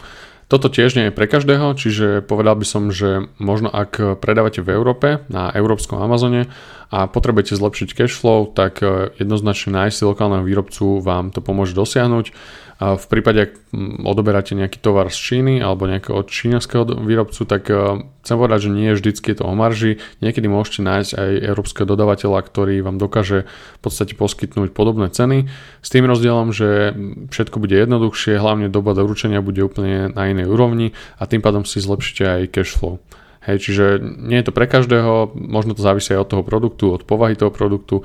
Toto 0.46 0.70
tiež 0.70 0.94
nie 0.94 1.10
je 1.10 1.16
pre 1.16 1.26
každého, 1.26 1.74
čiže 1.74 2.22
povedal 2.22 2.54
by 2.54 2.66
som, 2.70 2.94
že 2.94 3.34
možno 3.42 3.74
ak 3.74 4.22
predávate 4.22 4.62
v 4.62 4.78
Európe 4.78 5.26
na 5.26 5.50
európskom 5.50 5.98
Amazone 5.98 6.46
a 6.94 7.10
potrebujete 7.10 7.58
zlepšiť 7.58 7.98
cashflow, 7.98 8.54
tak 8.54 8.86
eh, 8.86 9.10
jednoznačne 9.18 9.74
nájsť 9.74 9.96
si 9.96 10.04
lokálneho 10.06 10.46
výrobcu 10.46 11.02
vám 11.02 11.34
to 11.34 11.42
pomôže 11.42 11.74
dosiahnuť. 11.74 12.30
V 12.76 13.06
prípade, 13.08 13.40
ak 13.48 13.52
mm, 13.72 14.04
odoberáte 14.04 14.52
nejaký 14.52 14.84
tovar 14.84 15.08
z 15.08 15.16
Číny 15.16 15.64
alebo 15.64 15.88
nejakého 15.88 16.20
čínskeho 16.28 16.84
výrobcu, 16.84 17.48
tak 17.48 17.72
e, 17.72 18.04
chcem 18.20 18.36
povedať, 18.36 18.68
že 18.68 18.76
nie 18.76 18.92
vždycky 18.92 19.32
je 19.32 19.40
to 19.40 19.48
o 19.48 19.56
marži. 19.56 20.04
Niekedy 20.20 20.52
môžete 20.52 20.84
nájsť 20.84 21.12
aj 21.16 21.30
európskeho 21.56 21.88
dodavateľa, 21.88 22.36
ktorý 22.44 22.84
vám 22.84 23.00
dokáže 23.00 23.48
v 23.48 23.80
podstate 23.80 24.20
poskytnúť 24.20 24.76
podobné 24.76 25.08
ceny. 25.08 25.48
S 25.80 25.88
tým 25.88 26.04
rozdielom, 26.04 26.52
že 26.52 26.92
všetko 27.32 27.64
bude 27.64 27.80
jednoduchšie, 27.80 28.36
hlavne 28.36 28.68
doba 28.68 28.92
doručenia 28.92 29.40
bude 29.40 29.64
úplne 29.64 30.12
na 30.12 30.35
inej 30.36 30.52
úrovni 30.52 30.92
a 31.18 31.24
tým 31.26 31.40
pádom 31.40 31.64
si 31.64 31.80
zlepšíte 31.80 32.24
aj 32.28 32.42
cash 32.52 32.76
flow. 32.76 33.00
Hej, 33.46 33.62
čiže 33.62 33.86
nie 34.02 34.42
je 34.42 34.50
to 34.50 34.58
pre 34.58 34.66
každého, 34.66 35.38
možno 35.38 35.78
to 35.78 35.86
závisí 35.86 36.18
aj 36.18 36.26
od 36.26 36.30
toho 36.34 36.44
produktu, 36.44 36.86
od 36.90 37.06
povahy 37.06 37.38
toho 37.38 37.54
produktu, 37.54 38.02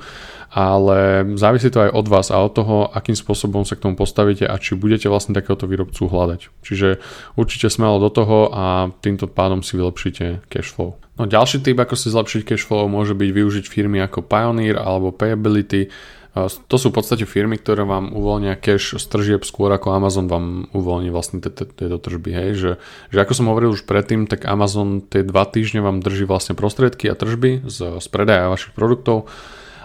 ale 0.53 1.25
závisí 1.33 1.73
to 1.73 1.81
aj 1.81 1.97
od 1.97 2.05
vás 2.05 2.29
a 2.29 2.37
od 2.37 2.53
toho, 2.53 2.85
akým 2.93 3.17
spôsobom 3.17 3.65
sa 3.65 3.73
k 3.73 3.89
tomu 3.89 3.97
postavíte 3.97 4.45
a 4.45 4.53
či 4.61 4.77
budete 4.77 5.09
vlastne 5.09 5.33
takéhoto 5.33 5.65
výrobcu 5.65 6.05
hľadať. 6.05 6.53
Čiže 6.61 7.01
určite 7.33 7.73
smelo 7.73 7.97
do 7.97 8.13
toho 8.13 8.53
a 8.53 8.93
týmto 9.01 9.25
pádom 9.25 9.65
si 9.65 9.81
vylepšíte 9.81 10.45
cashflow. 10.45 10.93
No 11.17 11.25
ďalší 11.25 11.65
typ, 11.65 11.77
ako 11.81 11.97
si 11.97 12.13
zlepšiť 12.13 12.41
cashflow, 12.45 12.85
môže 12.85 13.17
byť 13.17 13.29
využiť 13.33 13.65
firmy 13.65 13.97
ako 14.05 14.21
Pioneer 14.21 14.77
alebo 14.77 15.09
Payability, 15.09 15.89
to 16.31 16.75
sú 16.79 16.95
v 16.95 16.95
podstate 16.95 17.27
firmy, 17.27 17.59
ktoré 17.59 17.83
vám 17.83 18.15
uvoľnia 18.15 18.55
cash 18.55 18.95
z 18.95 19.05
tržieb 19.11 19.43
skôr 19.43 19.67
ako 19.75 19.91
Amazon 19.91 20.31
vám 20.31 20.71
uvoľní 20.71 21.11
vlastne 21.11 21.43
tieto 21.43 21.99
tržby. 21.99 22.31
Hej? 22.31 22.49
Že, 22.55 22.71
že 23.11 23.17
ako 23.19 23.33
som 23.35 23.49
hovoril 23.51 23.75
už 23.75 23.83
predtým, 23.83 24.31
tak 24.31 24.47
Amazon 24.47 25.03
tie 25.03 25.27
dva 25.27 25.43
týždne 25.43 25.83
vám 25.83 25.99
drží 25.99 26.23
vlastne 26.23 26.55
prostriedky 26.55 27.11
a 27.11 27.19
tržby 27.19 27.67
z, 27.67 27.99
z 27.99 28.07
predaja 28.07 28.47
vašich 28.47 28.71
produktov 28.71 29.27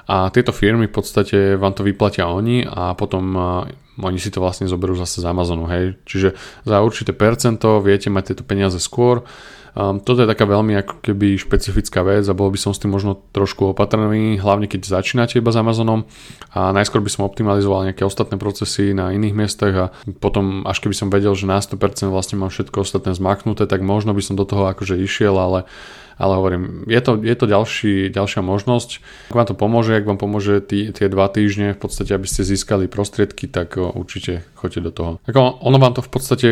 a 0.06 0.30
tieto 0.30 0.54
firmy 0.54 0.86
v 0.86 0.94
podstate 0.94 1.58
vám 1.58 1.74
to 1.74 1.82
vyplatia 1.82 2.30
oni 2.30 2.62
a 2.62 2.94
potom 2.94 3.34
oni 3.98 4.18
si 4.22 4.30
to 4.30 4.38
vlastne 4.38 4.70
zoberú 4.70 4.94
zase 4.94 5.18
z 5.18 5.26
Amazonu. 5.26 5.66
Hej? 5.66 5.98
Čiže 6.06 6.38
za 6.62 6.78
určité 6.78 7.10
percento 7.10 7.82
viete 7.82 8.06
mať 8.06 8.32
tieto 8.32 8.44
peniaze 8.46 8.78
skôr 8.78 9.26
Um, 9.76 10.00
toto 10.00 10.24
je 10.24 10.32
taká 10.32 10.48
veľmi 10.48 10.72
ako 10.80 11.04
keby 11.04 11.36
špecifická 11.36 12.00
vec 12.00 12.24
a 12.24 12.32
bol 12.32 12.48
by 12.48 12.56
som 12.56 12.72
s 12.72 12.80
tým 12.80 12.96
možno 12.96 13.20
trošku 13.36 13.76
opatrný, 13.76 14.40
hlavne 14.40 14.72
keď 14.72 14.88
začínate 14.88 15.36
iba 15.36 15.52
s 15.52 15.60
Amazonom 15.60 16.08
a 16.56 16.72
najskôr 16.72 17.04
by 17.04 17.12
som 17.12 17.28
optimalizoval 17.28 17.84
nejaké 17.84 18.00
ostatné 18.00 18.40
procesy 18.40 18.96
na 18.96 19.12
iných 19.12 19.36
miestach 19.36 19.74
a 19.76 19.86
potom 20.16 20.64
až 20.64 20.80
keby 20.80 20.96
som 20.96 21.12
vedel, 21.12 21.36
že 21.36 21.44
na 21.44 21.60
100% 21.60 22.08
vlastne 22.08 22.40
mám 22.40 22.48
všetko 22.48 22.88
ostatné 22.88 23.12
zmaknuté, 23.12 23.68
tak 23.68 23.84
možno 23.84 24.16
by 24.16 24.24
som 24.24 24.32
do 24.32 24.48
toho 24.48 24.64
akože 24.72 24.96
išiel, 24.96 25.36
ale 25.36 25.68
ale 26.16 26.32
hovorím, 26.36 26.88
je 26.88 27.00
to, 27.04 27.20
je 27.20 27.36
to 27.36 27.46
ďalší, 27.46 27.92
ďalšia 28.08 28.40
možnosť. 28.40 28.90
Ak 29.32 29.36
vám 29.36 29.48
to 29.48 29.56
pomôže, 29.56 29.92
ak 29.96 30.08
vám 30.08 30.16
pomôže 30.16 30.64
tí, 30.64 30.88
tie 30.92 31.12
dva 31.12 31.28
týždne 31.28 31.76
v 31.76 31.80
podstate, 31.80 32.16
aby 32.16 32.24
ste 32.24 32.42
získali 32.42 32.88
prostriedky, 32.88 33.48
tak 33.48 33.76
určite 33.76 34.44
choďte 34.56 34.80
do 34.80 34.90
toho. 34.92 35.10
Ako 35.28 35.60
ono 35.60 35.76
vám 35.76 35.92
to 35.92 36.02
v 36.02 36.10
podstate 36.10 36.48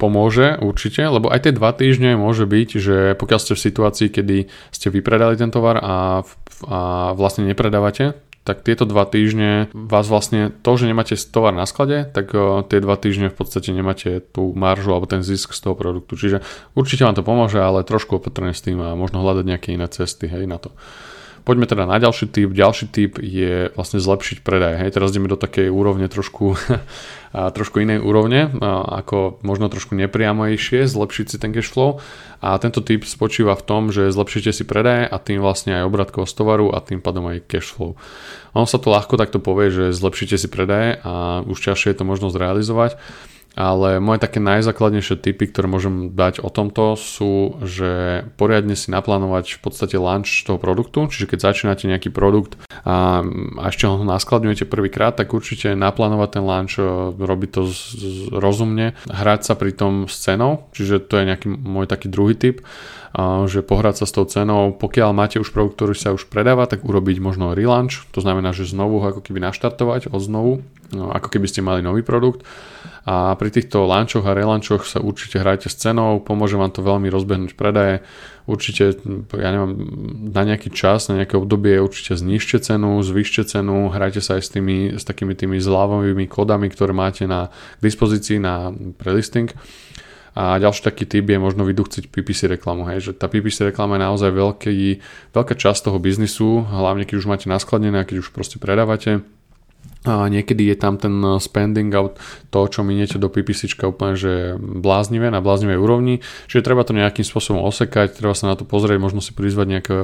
pomôže 0.00 0.56
určite, 0.60 1.04
lebo 1.04 1.28
aj 1.28 1.48
tie 1.48 1.52
dva 1.52 1.76
týždne 1.76 2.16
môže 2.16 2.48
byť, 2.48 2.68
že 2.80 2.96
pokiaľ 3.20 3.38
ste 3.40 3.52
v 3.52 3.64
situácii, 3.68 4.08
kedy 4.08 4.36
ste 4.72 4.88
vypredali 4.88 5.36
ten 5.36 5.52
tovar 5.52 5.76
a, 5.80 6.24
a 6.64 6.78
vlastne 7.12 7.44
nepredávate, 7.44 8.16
tak 8.44 8.60
tieto 8.60 8.84
dva 8.84 9.08
týždne 9.08 9.72
vás 9.72 10.04
vlastne 10.04 10.52
to, 10.52 10.76
že 10.76 10.84
nemáte 10.84 11.16
tovar 11.16 11.56
na 11.56 11.64
sklade, 11.64 12.04
tak 12.12 12.36
uh, 12.36 12.60
tie 12.68 12.78
dva 12.78 13.00
týždne 13.00 13.32
v 13.32 13.36
podstate 13.40 13.72
nemáte 13.72 14.20
tú 14.20 14.52
maržu 14.52 14.92
alebo 14.92 15.08
ten 15.08 15.24
zisk 15.24 15.56
z 15.56 15.64
toho 15.64 15.74
produktu. 15.74 16.20
Čiže 16.20 16.44
určite 16.76 17.08
vám 17.08 17.16
to 17.16 17.24
pomôže, 17.24 17.56
ale 17.56 17.88
trošku 17.88 18.20
opatrne 18.20 18.52
s 18.52 18.60
tým 18.60 18.84
a 18.84 18.92
možno 18.92 19.24
hľadať 19.24 19.44
nejaké 19.48 19.68
iné 19.72 19.88
cesty 19.88 20.28
hej, 20.28 20.44
na 20.44 20.60
to. 20.60 20.76
Poďme 21.44 21.68
teda 21.68 21.84
na 21.84 22.00
ďalší 22.00 22.32
typ. 22.32 22.56
Ďalší 22.56 22.88
typ 22.88 23.20
je 23.20 23.68
vlastne 23.76 24.00
zlepšiť 24.00 24.40
predaj. 24.40 24.80
Hej, 24.80 24.96
teraz 24.96 25.12
ideme 25.12 25.28
do 25.28 25.36
takej 25.36 25.68
úrovne 25.68 26.08
trošku, 26.08 26.56
trošku 27.56 27.84
inej 27.84 28.00
úrovne, 28.00 28.48
ako 28.88 29.44
možno 29.44 29.68
trošku 29.68 29.92
nepriamejšie, 29.92 30.88
zlepšiť 30.88 31.26
si 31.28 31.36
ten 31.36 31.52
cash 31.52 31.68
flow. 31.68 32.00
A 32.40 32.56
tento 32.56 32.80
typ 32.80 33.04
spočíva 33.04 33.52
v 33.60 33.66
tom, 33.68 33.92
že 33.92 34.08
zlepšíte 34.08 34.56
si 34.56 34.64
predaj 34.64 35.04
a 35.04 35.16
tým 35.20 35.44
vlastne 35.44 35.84
aj 35.84 35.84
obratko 35.84 36.24
z 36.24 36.32
tovaru 36.32 36.72
a 36.72 36.80
tým 36.80 37.04
pádom 37.04 37.28
aj 37.28 37.44
cash 37.44 37.76
flow. 37.76 38.00
Ono 38.56 38.64
sa 38.64 38.80
to 38.80 38.88
ľahko 38.88 39.20
takto 39.20 39.36
povie, 39.36 39.68
že 39.68 39.84
zlepšíte 39.92 40.40
si 40.40 40.48
predaj 40.48 41.04
a 41.04 41.44
už 41.44 41.60
ťažšie 41.60 41.92
je 41.92 41.98
to 42.00 42.08
možno 42.08 42.32
zrealizovať 42.32 42.96
ale 43.54 44.02
moje 44.02 44.18
také 44.18 44.42
najzákladnejšie 44.42 45.22
typy, 45.22 45.50
ktoré 45.50 45.70
môžem 45.70 46.10
dať 46.10 46.42
o 46.42 46.50
tomto 46.50 46.98
sú, 46.98 47.62
že 47.62 48.22
poriadne 48.34 48.74
si 48.74 48.90
naplánovať 48.90 49.58
v 49.58 49.60
podstate 49.62 49.96
launch 49.98 50.42
toho 50.42 50.58
produktu, 50.58 51.06
čiže 51.06 51.30
keď 51.30 51.38
začínate 51.54 51.86
nejaký 51.86 52.10
produkt 52.10 52.58
a, 52.82 53.22
ešte 53.70 53.86
ho 53.86 54.02
naskladňujete 54.02 54.66
prvýkrát, 54.66 55.14
tak 55.14 55.30
určite 55.30 55.78
naplánovať 55.78 56.28
ten 56.34 56.44
launch, 56.44 56.76
e, 56.76 56.84
robiť 57.14 57.50
to 57.54 57.62
z, 57.70 57.78
z, 57.94 58.08
rozumne, 58.34 58.98
hrať 59.06 59.40
sa 59.46 59.54
pri 59.54 59.70
tom 59.70 60.10
s 60.10 60.18
cenou, 60.18 60.66
čiže 60.74 61.06
to 61.06 61.22
je 61.22 61.24
nejaký 61.30 61.46
môj 61.48 61.86
taký 61.86 62.10
druhý 62.10 62.34
typ 62.34 62.66
že 63.46 63.62
pohrať 63.62 64.02
sa 64.02 64.06
s 64.10 64.12
tou 64.14 64.26
cenou, 64.26 64.74
pokiaľ 64.74 65.14
máte 65.14 65.38
už 65.38 65.54
produkt, 65.54 65.78
ktorý 65.78 65.94
sa 65.94 66.10
už 66.10 66.26
predáva, 66.26 66.66
tak 66.66 66.82
urobiť 66.82 67.22
možno 67.22 67.54
relaunch, 67.54 68.02
to 68.10 68.18
znamená, 68.18 68.50
že 68.50 68.66
znovu 68.66 68.98
ho 68.98 69.06
ako 69.14 69.22
keby 69.22 69.38
naštartovať 69.38 70.10
od 70.10 70.18
znovu, 70.18 70.52
no, 70.90 71.14
ako 71.14 71.30
keby 71.30 71.46
ste 71.46 71.62
mali 71.62 71.78
nový 71.78 72.02
produkt. 72.02 72.42
A 73.04 73.36
pri 73.38 73.52
týchto 73.54 73.84
lančoch 73.86 74.24
a 74.26 74.34
relančoch 74.34 74.88
sa 74.88 74.98
určite 74.98 75.38
hrajte 75.38 75.70
s 75.70 75.78
cenou, 75.78 76.24
pomôže 76.24 76.58
vám 76.58 76.74
to 76.74 76.82
veľmi 76.82 77.06
rozbehnúť 77.06 77.54
predaje, 77.54 78.02
určite, 78.50 78.98
ja 79.30 79.48
neviem, 79.54 79.72
na 80.34 80.42
nejaký 80.42 80.74
čas, 80.74 81.06
na 81.06 81.22
nejaké 81.22 81.38
obdobie 81.38 81.78
určite 81.78 82.18
znižte 82.18 82.66
cenu, 82.66 82.98
zvyšte 82.98 83.46
cenu, 83.46 83.94
hrajte 83.94 84.24
sa 84.24 84.40
aj 84.40 84.42
s, 84.42 84.50
tými, 84.50 84.98
s 84.98 85.06
takými 85.06 85.38
tými 85.38 85.62
zľavovými 85.62 86.26
kodami, 86.26 86.66
ktoré 86.66 86.90
máte 86.90 87.30
na 87.30 87.54
dispozícii 87.78 88.42
na 88.42 88.74
prelisting 88.98 89.54
A 90.34 90.58
ďalší 90.58 90.82
taký 90.82 91.06
typ 91.06 91.30
je 91.30 91.38
možno 91.38 91.62
vyduchciť 91.62 92.10
PPC 92.10 92.50
reklamu, 92.58 92.90
hej, 92.90 93.10
že 93.10 93.12
tá 93.14 93.30
PPC 93.30 93.70
reklama 93.70 93.94
je 93.94 94.02
naozaj 94.02 94.30
veľký, 94.34 94.74
veľká 95.30 95.54
časť 95.54 95.86
toho 95.86 95.98
biznisu, 96.02 96.66
hlavne 96.66 97.06
keď 97.06 97.16
už 97.22 97.30
máte 97.30 97.46
naskladnené 97.46 98.02
a 98.02 98.08
keď 98.08 98.26
už 98.26 98.34
proste 98.34 98.58
predávate 98.58 99.22
a 100.04 100.28
niekedy 100.28 100.68
je 100.68 100.76
tam 100.76 101.00
ten 101.00 101.16
uh, 101.24 101.40
spending 101.40 101.88
out, 101.96 102.20
to, 102.52 102.68
čo 102.68 102.84
miniete 102.84 103.16
do 103.16 103.32
PPC 103.32 103.72
úplne, 103.88 104.14
že 104.14 104.54
bláznivé, 104.60 105.32
na 105.32 105.40
bláznivej 105.40 105.80
úrovni, 105.80 106.20
čiže 106.44 106.60
treba 106.60 106.84
to 106.84 106.92
nejakým 106.92 107.24
spôsobom 107.24 107.64
osekať, 107.64 108.12
treba 108.12 108.36
sa 108.36 108.52
na 108.52 108.54
to 108.54 108.68
pozrieť, 108.68 109.00
možno 109.00 109.24
si 109.24 109.32
prizvať 109.32 109.66
nejakého, 109.66 110.02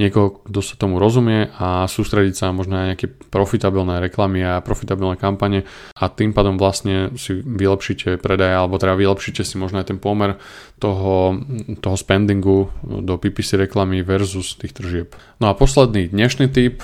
niekoho, 0.00 0.40
kto 0.48 0.60
sa 0.64 0.74
tomu 0.80 0.96
rozumie 0.96 1.52
a 1.60 1.84
sústrediť 1.84 2.34
sa 2.34 2.56
možno 2.56 2.80
na 2.80 2.84
nejaké 2.92 3.12
profitabilné 3.28 4.00
reklamy 4.00 4.40
a 4.40 4.64
profitabilné 4.64 5.20
kampane 5.20 5.68
a 6.00 6.08
tým 6.08 6.32
pádom 6.32 6.56
vlastne 6.56 7.12
si 7.20 7.36
vylepšíte 7.36 8.16
predaje, 8.24 8.56
alebo 8.56 8.80
teda 8.80 8.96
vylepšíte 8.96 9.44
si 9.44 9.60
možno 9.60 9.84
aj 9.84 9.92
ten 9.92 10.00
pomer 10.00 10.40
toho, 10.80 11.38
toho 11.78 11.94
spendingu 11.94 12.72
do 12.82 13.14
PPC 13.14 13.68
reklamy 13.68 14.02
versus 14.02 14.58
tých 14.58 14.74
tržieb. 14.74 15.14
No 15.38 15.46
a 15.46 15.54
posledný 15.54 16.10
dnešný 16.10 16.50
tip 16.50 16.82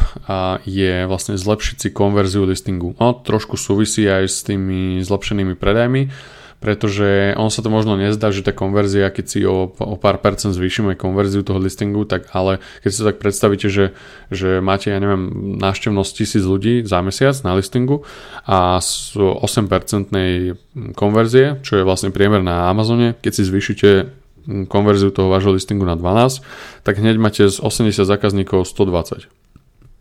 je 0.62 1.02
vlastne 1.10 1.34
zlepšiť 1.34 1.76
si 1.82 1.88
konverziu 1.90 2.37
listingu. 2.44 2.94
No, 3.00 3.16
trošku 3.16 3.56
súvisí 3.56 4.06
aj 4.06 4.24
s 4.28 4.38
tými 4.44 5.00
zlepšenými 5.02 5.56
predajmi, 5.56 6.12
pretože 6.58 7.38
on 7.38 7.54
sa 7.54 7.62
to 7.62 7.70
možno 7.70 7.94
nezdá, 7.94 8.34
že 8.34 8.42
tá 8.42 8.50
konverzia, 8.50 9.14
keď 9.14 9.24
si 9.30 9.40
o, 9.46 9.70
o 9.70 9.94
pár 9.94 10.18
percent 10.18 10.50
zvýšime 10.50 10.98
konverziu 10.98 11.46
toho 11.46 11.62
listingu, 11.62 12.02
tak 12.02 12.26
ale 12.34 12.58
keď 12.82 12.90
si 12.90 12.98
to 12.98 13.08
tak 13.14 13.22
predstavíte, 13.22 13.70
že, 13.70 13.94
že 14.34 14.58
máte, 14.58 14.90
ja 14.90 14.98
neviem, 14.98 15.54
návštevnosť 15.62 16.10
tisíc 16.18 16.42
ľudí 16.42 16.82
za 16.82 16.98
mesiac 16.98 17.38
na 17.46 17.54
listingu 17.54 18.02
a 18.42 18.82
z 18.82 19.14
8% 19.14 20.98
konverzie, 20.98 21.62
čo 21.62 21.78
je 21.78 21.86
vlastne 21.86 22.10
priemer 22.10 22.42
na 22.42 22.66
Amazone, 22.66 23.14
keď 23.22 23.32
si 23.38 23.42
zvýšite 23.46 23.90
konverziu 24.66 25.14
toho 25.14 25.30
vášho 25.30 25.54
listingu 25.54 25.86
na 25.86 25.94
12, 25.94 26.42
tak 26.82 26.98
hneď 26.98 27.20
máte 27.20 27.46
z 27.46 27.60
80 27.62 28.02
zákazníkov 28.02 28.66
120 28.66 29.30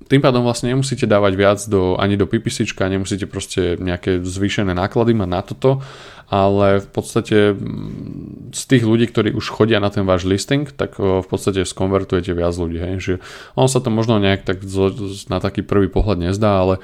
tým 0.07 0.21
pádom 0.23 0.43
vlastne 0.43 0.71
nemusíte 0.71 1.03
dávať 1.03 1.33
viac 1.35 1.59
do, 1.67 1.99
ani 1.99 2.15
do 2.15 2.27
PPC, 2.27 2.63
nemusíte 2.87 3.27
proste 3.27 3.75
nejaké 3.75 4.23
zvýšené 4.23 4.71
náklady 4.71 5.11
mať 5.13 5.29
na 5.29 5.41
toto, 5.43 5.83
ale 6.27 6.83
v 6.83 6.89
podstate 6.91 7.55
mm, 7.55 8.51
z 8.51 8.63
tých 8.67 8.83
ľudí, 8.83 9.07
ktorí 9.07 9.31
už 9.31 9.47
chodia 9.47 9.79
na 9.79 9.87
ten 9.87 10.03
váš 10.03 10.27
listing, 10.27 10.67
tak 10.67 10.99
v 10.99 11.23
podstate 11.23 11.63
skonvertujete 11.63 12.35
viac 12.35 12.55
ľudí. 12.55 12.79
Hej? 12.79 12.95
Že 12.99 13.13
on 13.55 13.67
sa 13.71 13.79
to 13.79 13.87
možno 13.91 14.19
nejak 14.19 14.43
tak 14.43 14.59
na 15.31 15.39
taký 15.39 15.63
prvý 15.63 15.87
pohľad 15.87 16.19
nezdá, 16.19 16.63
ale 16.63 16.83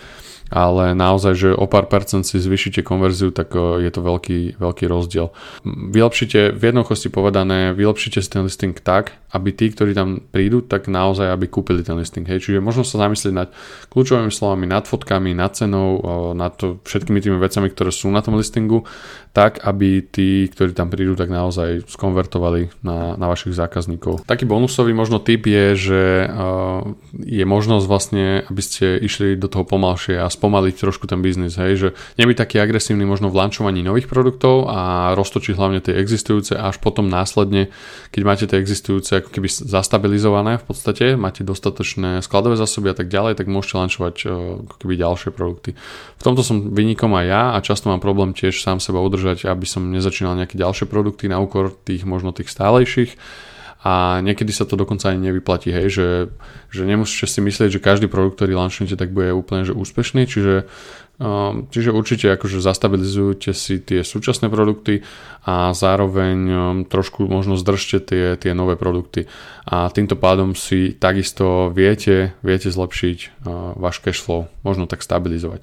ale 0.54 0.94
naozaj, 0.94 1.34
že 1.34 1.50
o 1.50 1.66
pár 1.66 1.90
percent 1.90 2.22
si 2.22 2.38
zvyšíte 2.38 2.86
konverziu, 2.86 3.34
tak 3.34 3.58
je 3.58 3.90
to 3.90 4.06
veľký, 4.06 4.62
veľký 4.62 4.86
rozdiel. 4.86 5.34
Vylepšite, 5.66 6.54
v 6.54 6.62
jednoduchosti 6.62 7.10
povedané, 7.10 7.74
vylepšite 7.74 8.22
si 8.22 8.30
ten 8.30 8.46
listing 8.46 8.78
tak, 8.78 9.18
aby 9.34 9.50
tí, 9.50 9.74
ktorí 9.74 9.98
tam 9.98 10.22
prídu, 10.30 10.62
tak 10.62 10.86
naozaj, 10.86 11.34
aby 11.34 11.50
kúpili 11.50 11.82
ten 11.82 11.98
listing. 11.98 12.22
Hej. 12.30 12.46
Čiže 12.46 12.62
možno 12.62 12.86
sa 12.86 13.02
zamyslieť 13.02 13.34
nad 13.34 13.50
kľúčovými 13.90 14.30
slovami, 14.30 14.70
nad 14.70 14.86
fotkami, 14.86 15.34
nad 15.34 15.58
cenou, 15.58 15.98
nad 16.38 16.54
to, 16.54 16.78
všetkými 16.86 17.18
tými 17.18 17.42
vecami, 17.42 17.74
ktoré 17.74 17.90
sú 17.90 18.14
na 18.14 18.22
tom 18.22 18.38
listingu, 18.38 18.86
tak, 19.34 19.66
aby 19.66 20.06
tí, 20.06 20.46
ktorí 20.54 20.78
tam 20.78 20.94
prídu, 20.94 21.18
tak 21.18 21.34
naozaj 21.34 21.90
skonvertovali 21.90 22.70
na, 22.86 23.18
na 23.18 23.26
vašich 23.26 23.58
zákazníkov. 23.58 24.30
Taký 24.30 24.46
bonusový 24.46 24.94
možno 24.94 25.18
tip 25.18 25.50
je, 25.50 25.74
že 25.74 26.02
je 27.18 27.42
možnosť 27.42 27.86
vlastne, 27.90 28.46
aby 28.46 28.62
ste 28.62 29.02
išli 29.02 29.34
do 29.34 29.50
toho 29.50 29.66
pomalšie 29.66 30.22
a 30.22 30.30
spomaliť 30.44 30.76
trošku 30.76 31.08
ten 31.08 31.24
biznis, 31.24 31.56
hej, 31.56 31.80
že 31.80 31.90
nebyť 32.20 32.36
taký 32.36 32.60
agresívny 32.60 33.08
možno 33.08 33.32
v 33.32 33.40
lančovaní 33.40 33.80
nových 33.80 34.12
produktov 34.12 34.68
a 34.68 35.16
roztočiť 35.16 35.56
hlavne 35.56 35.80
tie 35.80 35.96
existujúce 35.96 36.60
až 36.60 36.84
potom 36.84 37.08
následne, 37.08 37.72
keď 38.12 38.22
máte 38.28 38.44
tie 38.44 38.60
existujúce 38.60 39.24
ako 39.24 39.32
keby 39.32 39.48
zastabilizované 39.48 40.60
v 40.60 40.66
podstate, 40.68 41.16
máte 41.16 41.48
dostatočné 41.48 42.20
skladové 42.20 42.60
zásoby 42.60 42.92
a 42.92 42.96
tak 43.00 43.08
ďalej, 43.08 43.40
tak 43.40 43.48
môžete 43.48 43.80
lančovať 43.80 44.16
ako 44.68 44.76
keby 44.84 44.94
ďalšie 45.00 45.32
produkty. 45.32 45.80
V 46.20 46.24
tomto 46.28 46.44
som 46.44 46.76
vynikom 46.76 47.16
aj 47.16 47.26
ja 47.32 47.44
a 47.56 47.64
často 47.64 47.88
mám 47.88 48.04
problém 48.04 48.36
tiež 48.36 48.60
sám 48.60 48.84
seba 48.84 49.00
udržať, 49.00 49.48
aby 49.48 49.64
som 49.64 49.88
nezačínal 49.96 50.36
nejaké 50.36 50.60
ďalšie 50.60 50.92
produkty 50.92 51.32
na 51.32 51.40
úkor 51.40 51.72
tých 51.88 52.04
možno 52.04 52.36
tých 52.36 52.52
stálejších 52.52 53.16
a 53.84 54.24
niekedy 54.24 54.56
sa 54.56 54.64
to 54.64 54.80
dokonca 54.80 55.12
ani 55.12 55.28
nevyplatí, 55.28 55.68
hej, 55.76 55.88
že, 55.92 56.08
že 56.72 56.88
nemusíte 56.88 57.28
si 57.28 57.44
myslieť, 57.44 57.68
že 57.68 57.84
každý 57.84 58.08
produkt, 58.08 58.40
ktorý 58.40 58.56
launchnete, 58.56 58.96
tak 58.96 59.12
bude 59.12 59.36
úplne 59.36 59.68
že 59.68 59.76
úspešný, 59.76 60.24
čiže, 60.24 60.72
um, 61.20 61.68
čiže 61.68 61.92
určite 61.92 62.32
akože 62.32 62.64
zastabilizujte 62.64 63.52
si 63.52 63.84
tie 63.84 64.08
súčasné 64.08 64.48
produkty 64.48 65.04
a 65.44 65.76
zároveň 65.76 66.38
um, 66.48 66.56
trošku 66.88 67.28
možno 67.28 67.60
zdržte 67.60 68.00
tie, 68.08 68.40
tie 68.40 68.56
nové 68.56 68.80
produkty 68.80 69.28
a 69.68 69.92
týmto 69.92 70.16
pádom 70.16 70.56
si 70.56 70.96
takisto 70.96 71.68
viete, 71.68 72.40
viete 72.40 72.72
zlepšiť 72.72 73.18
uh, 73.44 73.76
váš 73.76 74.00
cash 74.00 74.24
flow, 74.24 74.48
možno 74.64 74.88
tak 74.88 75.04
stabilizovať. 75.04 75.60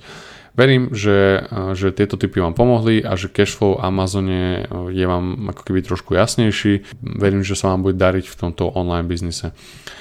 Verím, 0.59 0.91
že, 0.91 1.47
že 1.79 1.95
tieto 1.95 2.19
typy 2.19 2.43
vám 2.43 2.59
pomohli 2.59 3.01
a 3.07 3.15
že 3.15 3.31
cashflow 3.31 3.79
Amazone 3.79 4.67
je 4.91 5.07
vám 5.07 5.49
ako 5.55 5.63
keby 5.63 5.87
trošku 5.87 6.19
jasnejší. 6.19 6.85
Verím, 7.01 7.47
že 7.47 7.55
sa 7.55 7.71
vám 7.71 7.87
bude 7.87 7.97
dariť 7.97 8.27
v 8.27 8.37
tomto 8.37 8.67
online 8.75 9.07
biznise. 9.07 9.55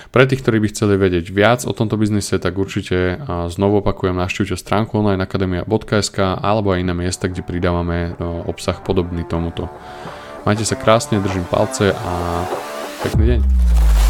Pre 0.09 0.25
tých, 0.25 0.41
ktorí 0.41 0.57
by 0.57 0.73
chceli 0.73 0.97
vedieť 0.97 1.29
viac 1.29 1.69
o 1.69 1.73
tomto 1.73 1.93
biznise, 1.93 2.41
tak 2.41 2.57
určite 2.57 3.21
znovu 3.53 3.85
opakujem, 3.85 4.17
navštívte 4.17 4.57
stránku 4.57 4.97
onlineakademia.sk 4.97 6.17
alebo 6.41 6.73
aj 6.73 6.81
iné 6.81 6.97
miesta, 6.97 7.29
kde 7.29 7.45
pridávame 7.45 8.17
obsah 8.49 8.81
podobný 8.81 9.21
tomuto. 9.29 9.69
Majte 10.49 10.65
sa 10.65 10.73
krásne, 10.73 11.21
držím 11.21 11.45
palce 11.45 11.93
a 11.93 12.41
pekný 13.05 13.37
deň. 13.37 14.08